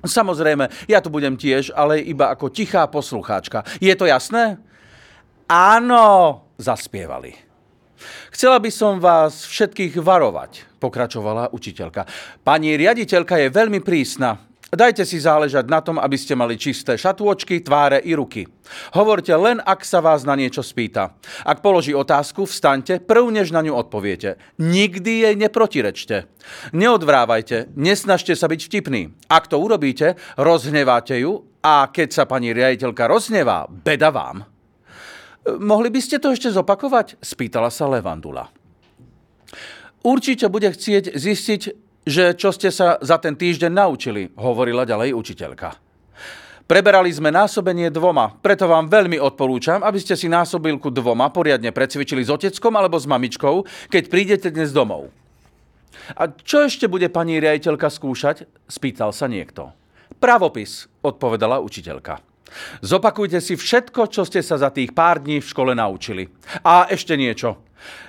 Samozrejme, 0.05 0.68
ja 0.84 1.01
tu 1.01 1.09
budem 1.09 1.40
tiež, 1.40 1.72
ale 1.72 2.05
iba 2.05 2.28
ako 2.28 2.53
tichá 2.53 2.84
poslucháčka. 2.84 3.64
Je 3.80 3.96
to 3.96 4.05
jasné? 4.05 4.61
Áno, 5.49 6.44
zaspievali. 6.61 7.32
Chcela 8.36 8.61
by 8.61 8.68
som 8.68 9.01
vás 9.01 9.49
všetkých 9.49 9.96
varovať, 9.96 10.76
pokračovala 10.76 11.57
učiteľka. 11.57 12.05
Pani 12.44 12.76
riaditeľka 12.76 13.40
je 13.40 13.49
veľmi 13.49 13.80
prísna. 13.80 14.47
Dajte 14.68 15.08
si 15.08 15.16
záležať 15.16 15.64
na 15.64 15.80
tom, 15.80 15.96
aby 15.96 16.12
ste 16.20 16.36
mali 16.36 16.60
čisté 16.60 17.00
šatôčky, 17.00 17.64
tváre 17.64 18.04
i 18.04 18.12
ruky. 18.12 18.44
Hovorte 18.92 19.32
len, 19.32 19.64
ak 19.64 19.80
sa 19.80 20.04
vás 20.04 20.28
na 20.28 20.36
niečo 20.36 20.60
spýta. 20.60 21.16
Ak 21.48 21.64
položí 21.64 21.96
otázku, 21.96 22.44
vstaňte, 22.44 23.00
prv 23.00 23.32
než 23.32 23.48
na 23.48 23.64
ňu 23.64 23.72
odpoviete. 23.72 24.36
Nikdy 24.60 25.24
jej 25.24 25.34
neprotirečte. 25.40 26.28
Neodvrávajte, 26.76 27.72
nesnažte 27.80 28.36
sa 28.36 28.44
byť 28.44 28.60
vtipný. 28.68 29.16
Ak 29.32 29.48
to 29.48 29.56
urobíte, 29.56 30.20
rozhneváte 30.36 31.16
ju 31.16 31.48
a 31.64 31.88
keď 31.88 32.08
sa 32.12 32.24
pani 32.28 32.52
riaditeľka 32.52 33.08
roznevá, 33.08 33.64
beda 33.72 34.12
vám. 34.12 34.44
Mohli 35.48 35.88
by 35.88 36.00
ste 36.04 36.20
to 36.20 36.28
ešte 36.28 36.52
zopakovať? 36.52 37.16
Spýtala 37.24 37.72
sa 37.72 37.88
Levandula. 37.88 38.52
Určite 40.04 40.52
bude 40.52 40.68
chcieť 40.68 41.16
zistiť, 41.16 41.88
že 42.09 42.32
čo 42.32 42.48
ste 42.56 42.72
sa 42.72 42.96
za 43.04 43.20
ten 43.20 43.36
týždeň 43.36 43.68
naučili, 43.68 44.32
hovorila 44.40 44.88
ďalej 44.88 45.12
učiteľka. 45.12 45.76
Preberali 46.68 47.09
sme 47.09 47.32
násobenie 47.32 47.88
dvoma, 47.88 48.32
preto 48.44 48.68
vám 48.68 48.92
veľmi 48.92 49.16
odporúčam, 49.20 49.80
aby 49.80 50.00
ste 50.00 50.16
si 50.16 50.28
násobilku 50.28 50.88
dvoma 50.92 51.32
poriadne 51.32 51.72
precvičili 51.72 52.24
s 52.24 52.32
oteckom 52.32 52.76
alebo 52.76 52.96
s 53.00 53.09
mamičkou, 53.09 53.64
keď 53.88 54.02
prídete 54.09 54.48
dnes 54.52 54.72
domov. 54.72 55.09
A 56.16 56.28
čo 56.32 56.64
ešte 56.64 56.88
bude 56.88 57.09
pani 57.12 57.40
riaditeľka 57.40 57.92
skúšať? 57.92 58.48
Spýtal 58.68 59.12
sa 59.12 59.28
niekto. 59.28 59.72
Pravopis, 60.20 60.88
odpovedala 61.04 61.61
učiteľka. 61.61 62.20
Zopakujte 62.80 63.44
si 63.44 63.61
všetko, 63.61 64.09
čo 64.09 64.24
ste 64.24 64.40
sa 64.40 64.56
za 64.56 64.72
tých 64.72 64.96
pár 64.96 65.20
dní 65.20 65.44
v 65.44 65.48
škole 65.48 65.76
naučili. 65.76 66.32
A 66.64 66.88
ešte 66.88 67.12
niečo. 67.16 67.67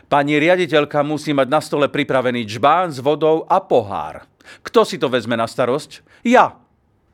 Pani 0.10 0.42
riaditeľka 0.42 1.06
musí 1.06 1.34
mať 1.34 1.48
na 1.48 1.62
stole 1.62 1.88
pripravený 1.88 2.46
čbán 2.50 2.90
s 2.90 3.02
vodou 3.02 3.46
a 3.46 3.62
pohár. 3.62 4.26
Kto 4.66 4.82
si 4.82 4.98
to 4.98 5.10
vezme 5.10 5.38
na 5.38 5.46
starosť? 5.46 6.24
Ja. 6.26 6.58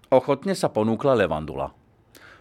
Ochotne 0.08 0.56
sa 0.56 0.72
ponúkla 0.72 1.18
Levandula. 1.18 1.74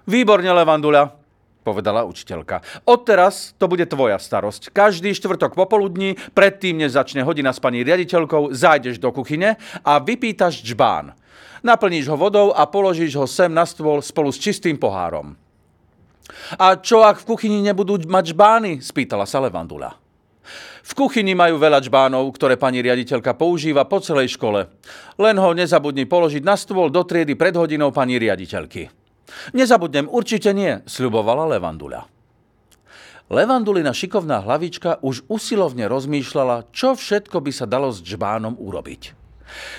Výborne, 0.04 0.52
Levandula, 0.52 1.16
povedala 1.64 2.04
učiteľka. 2.04 2.60
Odteraz 2.84 3.56
to 3.56 3.64
bude 3.66 3.88
tvoja 3.88 4.20
starosť. 4.20 4.68
Každý 4.68 5.16
štvrtok 5.16 5.56
popoludní, 5.56 6.20
predtým, 6.36 6.76
než 6.76 6.94
začne 6.94 7.24
hodina 7.24 7.56
s 7.56 7.58
pani 7.58 7.80
riaditeľkou, 7.80 8.52
zájdeš 8.52 9.00
do 9.00 9.08
kuchyne 9.10 9.56
a 9.80 9.92
vypýtaš 9.96 10.60
čbán. 10.60 11.16
Naplníš 11.64 12.12
ho 12.12 12.20
vodou 12.20 12.52
a 12.52 12.68
položíš 12.68 13.16
ho 13.16 13.24
sem 13.24 13.48
na 13.48 13.64
stôl 13.64 14.04
spolu 14.04 14.28
s 14.28 14.36
čistým 14.36 14.76
pohárom. 14.76 15.40
A 16.60 16.76
čo 16.76 17.00
ak 17.00 17.24
v 17.24 17.28
kuchyni 17.32 17.64
nebudú 17.64 17.96
mať 18.04 18.36
žbány? 18.36 18.84
spýtala 18.84 19.24
sa 19.24 19.40
Levandula. 19.40 20.03
V 20.84 20.92
kuchyni 20.92 21.32
majú 21.32 21.56
veľa 21.56 21.80
čbánov, 21.80 22.28
ktoré 22.36 22.60
pani 22.60 22.84
riaditeľka 22.84 23.34
používa 23.34 23.88
po 23.88 23.98
celej 24.04 24.36
škole. 24.36 24.68
Len 25.16 25.36
ho 25.40 25.50
nezabudni 25.56 26.04
položiť 26.04 26.44
na 26.44 26.54
stôl 26.54 26.92
do 26.92 27.02
triedy 27.02 27.34
pred 27.34 27.56
hodinou 27.56 27.90
pani 27.90 28.20
riaditeľky. 28.20 28.92
Nezabudnem, 29.56 30.06
určite 30.06 30.52
nie, 30.52 30.84
sľubovala 30.84 31.48
Levandula. 31.56 32.06
Levandulina 33.32 33.96
šikovná 33.96 34.44
hlavička 34.44 35.00
už 35.00 35.24
usilovne 35.32 35.88
rozmýšľala, 35.88 36.68
čo 36.76 36.92
všetko 36.92 37.40
by 37.40 37.52
sa 37.56 37.64
dalo 37.64 37.88
s 37.88 38.04
čbánom 38.04 38.60
urobiť. 38.60 39.16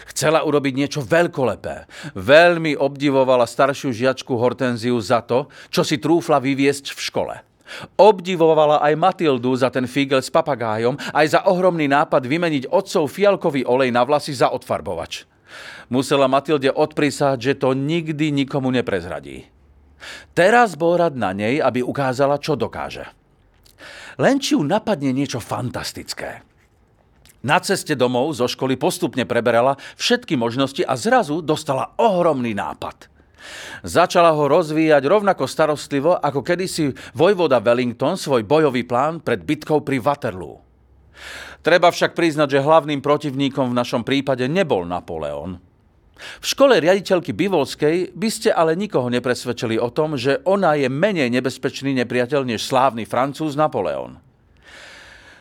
Chcela 0.09 0.41
urobiť 0.41 0.74
niečo 0.74 1.01
veľkolepé. 1.05 1.86
Veľmi 2.18 2.74
obdivovala 2.74 3.45
staršiu 3.45 3.93
žiačku 3.93 4.34
Hortenziu 4.34 4.97
za 4.97 5.22
to, 5.22 5.51
čo 5.70 5.86
si 5.86 6.01
trúfla 6.01 6.41
vyviesť 6.41 6.95
v 6.95 6.99
škole. 6.99 7.36
Obdivovala 7.97 8.82
aj 8.82 8.93
Matildu 8.93 9.51
za 9.57 9.74
ten 9.74 9.89
figel 9.89 10.22
s 10.22 10.30
papagájom, 10.30 10.95
aj 11.13 11.26
za 11.34 11.39
ohromný 11.49 11.89
nápad 11.89 12.24
vymeniť 12.26 12.70
otcov 12.70 13.09
fialkový 13.09 13.66
olej 13.66 13.89
na 13.89 14.05
vlasy 14.05 14.38
za 14.38 14.53
odfarbovač. 14.53 15.26
Musela 15.89 16.30
Matilde 16.30 16.70
odprísať, 16.70 17.38
že 17.41 17.53
to 17.57 17.74
nikdy 17.74 18.34
nikomu 18.34 18.70
neprezradí. 18.70 19.49
Teraz 20.38 20.78
bol 20.78 21.01
rad 21.01 21.18
na 21.18 21.34
nej, 21.34 21.57
aby 21.57 21.82
ukázala, 21.82 22.38
čo 22.38 22.53
dokáže. 22.53 23.09
Len 24.22 24.38
či 24.39 24.55
ju 24.55 24.61
napadne 24.63 25.11
niečo 25.11 25.41
fantastické. 25.41 26.45
Na 27.45 27.61
ceste 27.61 27.93
domov 27.93 28.34
zo 28.34 28.49
školy 28.49 28.74
postupne 28.74 29.22
preberala 29.30 29.78
všetky 30.01 30.34
možnosti 30.34 30.82
a 30.82 30.97
zrazu 30.97 31.45
dostala 31.45 31.93
ohromný 32.01 32.57
nápad. 32.57 33.14
Začala 33.86 34.34
ho 34.34 34.43
rozvíjať 34.50 35.04
rovnako 35.06 35.46
starostlivo, 35.46 36.18
ako 36.18 36.41
kedysi 36.41 36.93
vojvoda 37.14 37.62
Wellington 37.62 38.18
svoj 38.18 38.41
bojový 38.46 38.86
plán 38.88 39.22
pred 39.22 39.43
bitkou 39.46 39.86
pri 39.86 40.02
Waterloo. 40.02 40.62
Treba 41.66 41.89
však 41.89 42.14
priznať, 42.14 42.58
že 42.58 42.66
hlavným 42.66 43.02
protivníkom 43.02 43.74
v 43.74 43.78
našom 43.78 44.06
prípade 44.06 44.46
nebol 44.46 44.86
Napoleon. 44.86 45.58
V 46.16 46.46
škole 46.46 46.80
riaditeľky 46.80 47.36
Bivolskej 47.36 48.16
by 48.16 48.30
ste 48.32 48.50
ale 48.54 48.78
nikoho 48.80 49.12
nepresvedčili 49.12 49.76
o 49.76 49.91
tom, 49.91 50.16
že 50.16 50.39
ona 50.48 50.80
je 50.80 50.88
menej 50.88 51.28
nebezpečný 51.28 51.91
nepriateľ 52.06 52.48
než 52.48 52.64
slávny 52.64 53.04
francúz 53.04 53.60
Napoleon. 53.60 54.16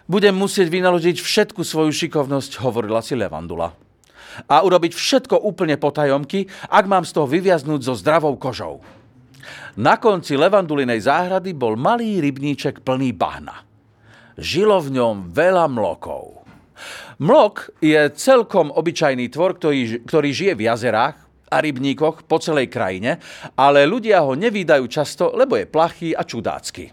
Budem 0.05 0.35
musieť 0.37 0.69
vynaložiť 0.69 1.17
všetku 1.23 1.65
svoju 1.65 1.89
šikovnosť, 1.95 2.61
hovorila 2.61 3.01
si 3.01 3.15
Levandula. 3.17 3.84
A 4.51 4.63
urobiť 4.65 4.93
všetko 4.95 5.45
úplne 5.45 5.79
potajomky, 5.79 6.47
ak 6.71 6.85
mám 6.85 7.07
z 7.07 7.15
toho 7.15 7.27
vyviaznúť 7.31 7.81
so 7.87 7.95
zdravou 7.95 8.35
kožou. 8.37 8.83
Na 9.75 9.99
konci 9.99 10.39
levandulinej 10.39 11.03
záhrady 11.03 11.53
bol 11.53 11.75
malý 11.75 12.23
rybníček 12.23 12.87
plný 12.87 13.11
bahna. 13.13 13.67
Žilo 14.39 14.83
v 14.83 14.99
ňom 14.99 15.17
veľa 15.31 15.67
mlokov. 15.71 16.43
Mlok 17.23 17.79
je 17.79 18.11
celkom 18.19 18.75
obyčajný 18.75 19.31
tvor, 19.31 19.59
ktorý, 19.59 20.03
ktorý 20.03 20.31
žije 20.35 20.53
v 20.59 20.65
jazerách 20.67 21.17
a 21.51 21.57
rybníkoch 21.63 22.27
po 22.27 22.43
celej 22.43 22.67
krajine, 22.67 23.23
ale 23.55 23.87
ľudia 23.87 24.27
ho 24.27 24.35
nevídajú 24.35 24.85
často, 24.91 25.31
lebo 25.39 25.55
je 25.55 25.71
plachý 25.71 26.11
a 26.11 26.27
čudácky. 26.27 26.91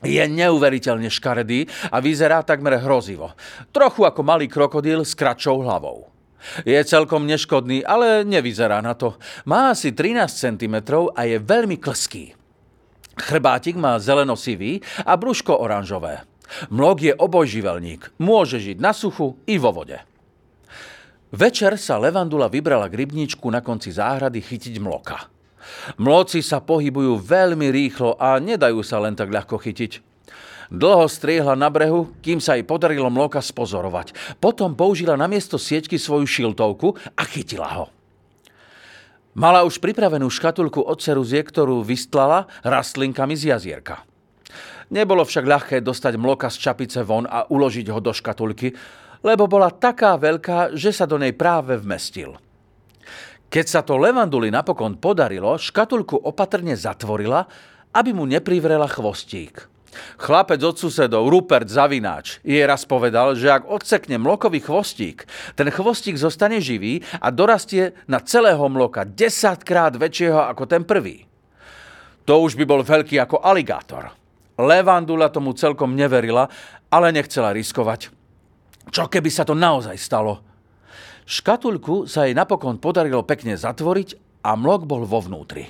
Je 0.00 0.24
neuveriteľne 0.24 1.12
škaredý 1.12 1.68
a 1.92 2.00
vyzerá 2.00 2.40
takmer 2.44 2.80
hrozivo. 2.80 3.36
Trochu 3.68 4.08
ako 4.08 4.20
malý 4.24 4.48
krokodíl 4.48 5.04
s 5.04 5.12
kratšou 5.12 5.60
hlavou. 5.60 6.08
Je 6.64 6.78
celkom 6.84 7.28
neškodný, 7.28 7.84
ale 7.84 8.24
nevyzerá 8.24 8.80
na 8.80 8.96
to. 8.96 9.16
Má 9.44 9.72
asi 9.72 9.92
13 9.92 10.28
cm 10.28 10.76
a 11.14 11.20
je 11.28 11.36
veľmi 11.36 11.76
klský. 11.76 12.32
Chrbátik 13.20 13.76
má 13.76 14.00
zeleno-sivý 14.00 14.80
a 15.04 15.12
brúško 15.16 15.60
oranžové. 15.60 16.24
Mlok 16.72 16.98
je 17.04 17.12
obojživelník. 17.14 18.16
Môže 18.18 18.58
žiť 18.58 18.80
na 18.80 18.90
suchu 18.96 19.38
i 19.46 19.60
vo 19.60 19.70
vode. 19.70 20.00
Večer 21.30 21.78
sa 21.78 21.94
Levandula 22.00 22.50
vybrala 22.50 22.90
k 22.90 23.06
rybníčku 23.06 23.46
na 23.46 23.62
konci 23.62 23.94
záhrady 23.94 24.42
chytiť 24.42 24.82
mloka. 24.82 25.30
Mloci 26.02 26.42
sa 26.42 26.58
pohybujú 26.58 27.22
veľmi 27.22 27.70
rýchlo 27.70 28.18
a 28.18 28.42
nedajú 28.42 28.82
sa 28.82 28.98
len 28.98 29.14
tak 29.14 29.30
ľahko 29.30 29.54
chytiť. 29.54 30.09
Dlho 30.70 31.10
striehla 31.10 31.58
na 31.58 31.66
brehu, 31.66 32.14
kým 32.22 32.38
sa 32.38 32.54
jej 32.54 32.62
podarilo 32.62 33.10
mloka 33.10 33.42
spozorovať. 33.42 34.38
Potom 34.38 34.78
použila 34.78 35.18
na 35.18 35.26
miesto 35.26 35.58
sieťky 35.58 35.98
svoju 35.98 36.30
šiltovku 36.30 36.94
a 37.18 37.22
chytila 37.26 37.68
ho. 37.74 37.86
Mala 39.34 39.66
už 39.66 39.82
pripravenú 39.82 40.30
škatulku 40.30 40.82
od 40.82 41.02
ceruzie, 41.02 41.42
ktorú 41.42 41.82
vystlala 41.82 42.46
rastlinkami 42.62 43.34
z 43.34 43.54
jazierka. 43.54 44.06
Nebolo 44.90 45.22
však 45.22 45.46
ľahké 45.46 45.76
dostať 45.82 46.18
mloka 46.18 46.50
z 46.50 46.58
čapice 46.58 47.02
von 47.06 47.26
a 47.26 47.46
uložiť 47.46 47.86
ho 47.90 47.98
do 48.02 48.10
škatulky, 48.10 48.74
lebo 49.22 49.46
bola 49.46 49.70
taká 49.70 50.18
veľká, 50.18 50.74
že 50.74 50.90
sa 50.90 51.06
do 51.06 51.18
nej 51.18 51.34
práve 51.34 51.78
vmestil. 51.78 52.34
Keď 53.50 53.66
sa 53.66 53.82
to 53.82 53.98
Levanduli 53.98 54.50
napokon 54.50 54.98
podarilo, 55.02 55.58
škatulku 55.58 56.14
opatrne 56.14 56.78
zatvorila, 56.78 57.46
aby 57.90 58.14
mu 58.14 58.22
neprivrela 58.22 58.86
chvostík. 58.86 59.66
Chlapec 60.18 60.62
od 60.62 60.76
susedov, 60.78 61.26
Rupert 61.26 61.66
Zavináč, 61.66 62.38
jej 62.46 62.62
raz 62.62 62.86
povedal, 62.86 63.34
že 63.34 63.50
ak 63.50 63.66
odsekne 63.66 64.16
mlokový 64.22 64.62
chvostík, 64.62 65.26
ten 65.58 65.68
chvostík 65.70 66.14
zostane 66.14 66.62
živý 66.62 67.02
a 67.18 67.34
dorastie 67.34 67.98
na 68.06 68.22
celého 68.22 68.62
mloka 68.70 69.02
10 69.02 69.66
krát 69.66 69.94
väčšieho 69.98 70.46
ako 70.50 70.64
ten 70.70 70.86
prvý. 70.86 71.26
To 72.28 72.46
už 72.46 72.54
by 72.54 72.64
bol 72.68 72.86
veľký 72.86 73.18
ako 73.18 73.42
aligátor. 73.42 74.14
Levandula 74.60 75.32
tomu 75.32 75.56
celkom 75.56 75.96
neverila, 75.96 76.46
ale 76.92 77.10
nechcela 77.10 77.50
riskovať. 77.50 78.12
Čo 78.90 79.08
keby 79.08 79.30
sa 79.32 79.42
to 79.42 79.56
naozaj 79.56 79.96
stalo? 79.96 80.44
Škatulku 81.24 82.10
sa 82.10 82.26
jej 82.26 82.34
napokon 82.34 82.82
podarilo 82.82 83.22
pekne 83.22 83.54
zatvoriť 83.54 84.42
a 84.42 84.58
mlok 84.58 84.82
bol 84.84 85.06
vo 85.06 85.22
vnútri. 85.22 85.62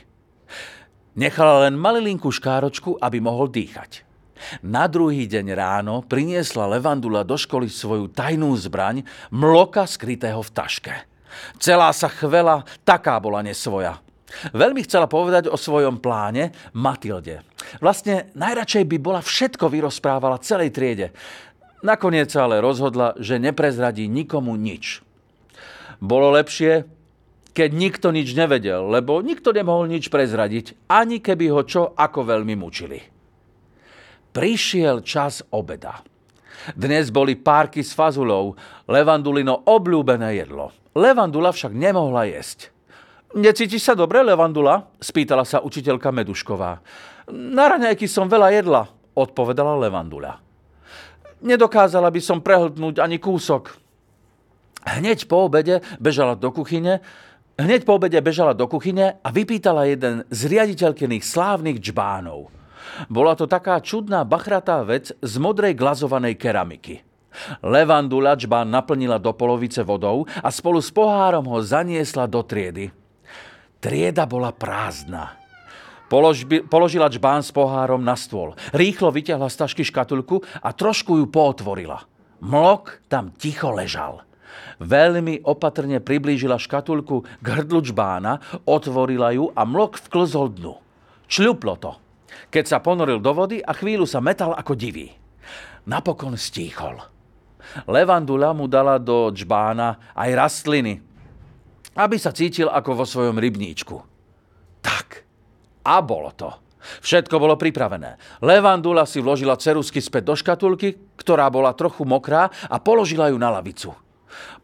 Nechala 1.20 1.68
len 1.68 1.76
malilinkú 1.76 2.32
škáročku, 2.32 2.96
aby 2.96 3.18
mohol 3.20 3.52
dýchať. 3.52 4.09
Na 4.64 4.88
druhý 4.90 5.28
deň 5.28 5.46
ráno 5.52 6.02
priniesla 6.04 6.68
Levandula 6.70 7.22
do 7.22 7.36
školy 7.36 7.68
svoju 7.68 8.10
tajnú 8.10 8.52
zbraň, 8.56 9.04
mloka 9.32 9.84
skrytého 9.84 10.40
v 10.40 10.50
taške. 10.50 10.94
Celá 11.62 11.94
sa 11.94 12.10
chvela, 12.10 12.66
taká 12.82 13.16
bola 13.22 13.40
nesvoja. 13.44 14.02
Veľmi 14.54 14.86
chcela 14.86 15.10
povedať 15.10 15.50
o 15.50 15.58
svojom 15.58 15.98
pláne 15.98 16.54
Matilde. 16.70 17.42
Vlastne 17.82 18.30
najradšej 18.38 18.84
by 18.86 18.96
bola 19.02 19.20
všetko 19.22 19.66
vyrozprávala 19.66 20.42
celej 20.42 20.70
triede. 20.70 21.10
Nakoniec 21.82 22.30
ale 22.36 22.62
rozhodla, 22.62 23.16
že 23.18 23.40
neprezradí 23.40 24.06
nikomu 24.06 24.54
nič. 24.54 25.02
Bolo 25.98 26.32
lepšie, 26.32 26.84
keď 27.52 27.70
nikto 27.74 28.08
nič 28.14 28.32
nevedel, 28.32 28.86
lebo 28.88 29.20
nikto 29.20 29.50
nemohol 29.50 29.90
nič 29.90 30.08
prezradiť, 30.08 30.88
ani 30.88 31.18
keby 31.18 31.50
ho 31.50 31.60
čo 31.66 31.92
ako 31.92 32.24
veľmi 32.24 32.54
mučili. 32.54 33.19
Prišiel 34.30 35.02
čas 35.02 35.42
obeda. 35.50 36.06
Dnes 36.76 37.10
boli 37.10 37.34
párky 37.34 37.80
s 37.82 37.96
fazulou, 37.96 38.54
Levandulino 38.86 39.64
obľúbené 39.66 40.38
jedlo. 40.38 40.70
Levandula 40.94 41.50
však 41.50 41.72
nemohla 41.74 42.28
jesť. 42.30 42.70
Necítiš 43.34 43.90
sa 43.90 43.94
dobre, 43.98 44.22
Levandula? 44.22 44.90
spýtala 44.98 45.46
sa 45.46 45.62
učiteľka 45.62 46.10
Medušková. 46.10 46.82
Na 47.30 47.64
raňajky 47.70 48.10
som 48.10 48.26
veľa 48.26 48.48
jedla, 48.54 48.82
odpovedala 49.14 49.78
Levandula. 49.78 50.38
Nedokázala 51.40 52.10
by 52.12 52.20
som 52.20 52.42
prehltnúť 52.44 53.00
ani 53.00 53.16
kúsok, 53.16 53.80
Hneď 54.80 55.28
po 55.28 55.44
obede 55.44 55.84
bežala 56.00 56.32
do 56.40 56.48
kuchyne, 56.48 57.04
hneď 57.60 57.84
po 57.84 58.00
obede 58.00 58.16
bežala 58.24 58.56
do 58.56 58.64
kuchyne 58.64 59.20
a 59.20 59.28
vypýtala 59.28 59.84
jeden 59.92 60.24
z 60.32 60.40
riaditeľkených 60.48 61.20
slávnych 61.20 61.76
džbánov. 61.84 62.59
Bola 63.08 63.34
to 63.38 63.46
taká 63.50 63.80
čudná 63.80 64.24
bachratá 64.24 64.82
vec 64.84 65.12
z 65.14 65.34
modrej 65.38 65.74
glazovanej 65.74 66.34
keramiky. 66.36 67.04
Levandula 67.62 68.34
džbán 68.34 68.70
naplnila 68.70 69.18
do 69.18 69.30
polovice 69.32 69.86
vodou 69.86 70.26
a 70.42 70.50
spolu 70.50 70.82
s 70.82 70.90
pohárom 70.90 71.46
ho 71.46 71.62
zaniesla 71.62 72.26
do 72.26 72.42
triedy. 72.42 72.90
Trieda 73.80 74.26
bola 74.26 74.50
prázdna. 74.52 75.38
Položbi, 76.10 76.66
položila 76.66 77.06
džbán 77.06 77.46
s 77.46 77.54
pohárom 77.54 78.02
na 78.02 78.18
stôl. 78.18 78.58
Rýchlo 78.74 79.14
vyťahla 79.14 79.46
z 79.46 79.56
tašky 79.62 79.86
škatulku 79.86 80.42
a 80.58 80.74
trošku 80.74 81.22
ju 81.22 81.30
pootvorila. 81.30 82.02
Mlok 82.42 83.06
tam 83.06 83.30
ticho 83.38 83.70
ležal. 83.70 84.26
Veľmi 84.82 85.46
opatrne 85.46 86.02
priblížila 86.02 86.58
škatulku 86.58 87.22
k 87.22 87.46
hrdlu 87.46 87.78
čbána, 87.86 88.42
otvorila 88.66 89.30
ju 89.30 89.54
a 89.54 89.62
mlok 89.62 90.02
vklzol 90.10 90.50
dnu. 90.50 90.74
Čľuplo 91.30 91.74
to. 91.78 91.92
Keď 92.50 92.64
sa 92.66 92.78
ponoril 92.82 93.22
do 93.22 93.32
vody 93.32 93.58
a 93.62 93.72
chvíľu 93.74 94.04
sa 94.04 94.18
metal 94.18 94.54
ako 94.54 94.74
divý. 94.74 95.12
Napokon 95.86 96.36
stíchol. 96.36 96.98
Levandula 97.86 98.50
mu 98.50 98.66
dala 98.66 98.98
do 98.98 99.30
čbána 99.30 100.12
aj 100.16 100.30
rastliny, 100.34 100.98
aby 101.94 102.16
sa 102.18 102.34
cítil 102.34 102.66
ako 102.66 103.02
vo 103.02 103.04
svojom 103.06 103.38
rybníčku. 103.38 103.96
Tak. 104.82 105.22
A 105.86 106.02
bolo 106.02 106.34
to. 106.34 106.50
Všetko 106.80 107.36
bolo 107.36 107.60
pripravené. 107.60 108.16
Levandula 108.40 109.04
si 109.04 109.20
vložila 109.20 109.60
cerusky 109.60 110.00
späť 110.00 110.32
do 110.32 110.34
škatulky, 110.34 110.96
ktorá 111.20 111.52
bola 111.52 111.76
trochu 111.76 112.08
mokrá 112.08 112.48
a 112.66 112.76
položila 112.80 113.28
ju 113.28 113.36
na 113.36 113.52
lavicu. 113.52 113.92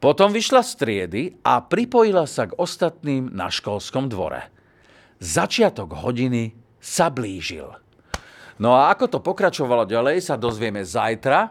Potom 0.01 0.33
vyšla 0.33 0.63
z 0.65 0.73
triedy 0.81 1.23
a 1.45 1.61
pripojila 1.61 2.25
sa 2.25 2.49
k 2.49 2.57
ostatným 2.57 3.29
na 3.35 3.53
školskom 3.53 4.09
dvore. 4.09 4.49
Začiatok 5.21 5.97
hodiny 5.97 6.57
sa 6.87 7.11
blížil. 7.11 7.67
No 8.63 8.79
a 8.79 8.95
ako 8.95 9.11
to 9.11 9.19
pokračovalo 9.19 9.85
ďalej, 9.85 10.23
sa 10.23 10.39
dozvieme 10.39 10.87
zajtra, 10.87 11.51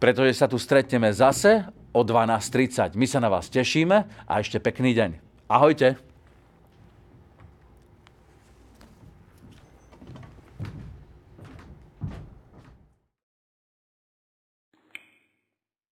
pretože 0.00 0.40
sa 0.40 0.48
tu 0.48 0.56
stretneme 0.56 1.12
zase 1.12 1.68
o 1.92 2.00
12.30. 2.00 2.96
My 2.96 3.06
sa 3.06 3.20
na 3.20 3.28
vás 3.28 3.52
tešíme 3.52 3.96
a 4.24 4.32
ešte 4.40 4.56
pekný 4.56 4.96
deň. 4.96 5.10
Ahojte. 5.52 6.09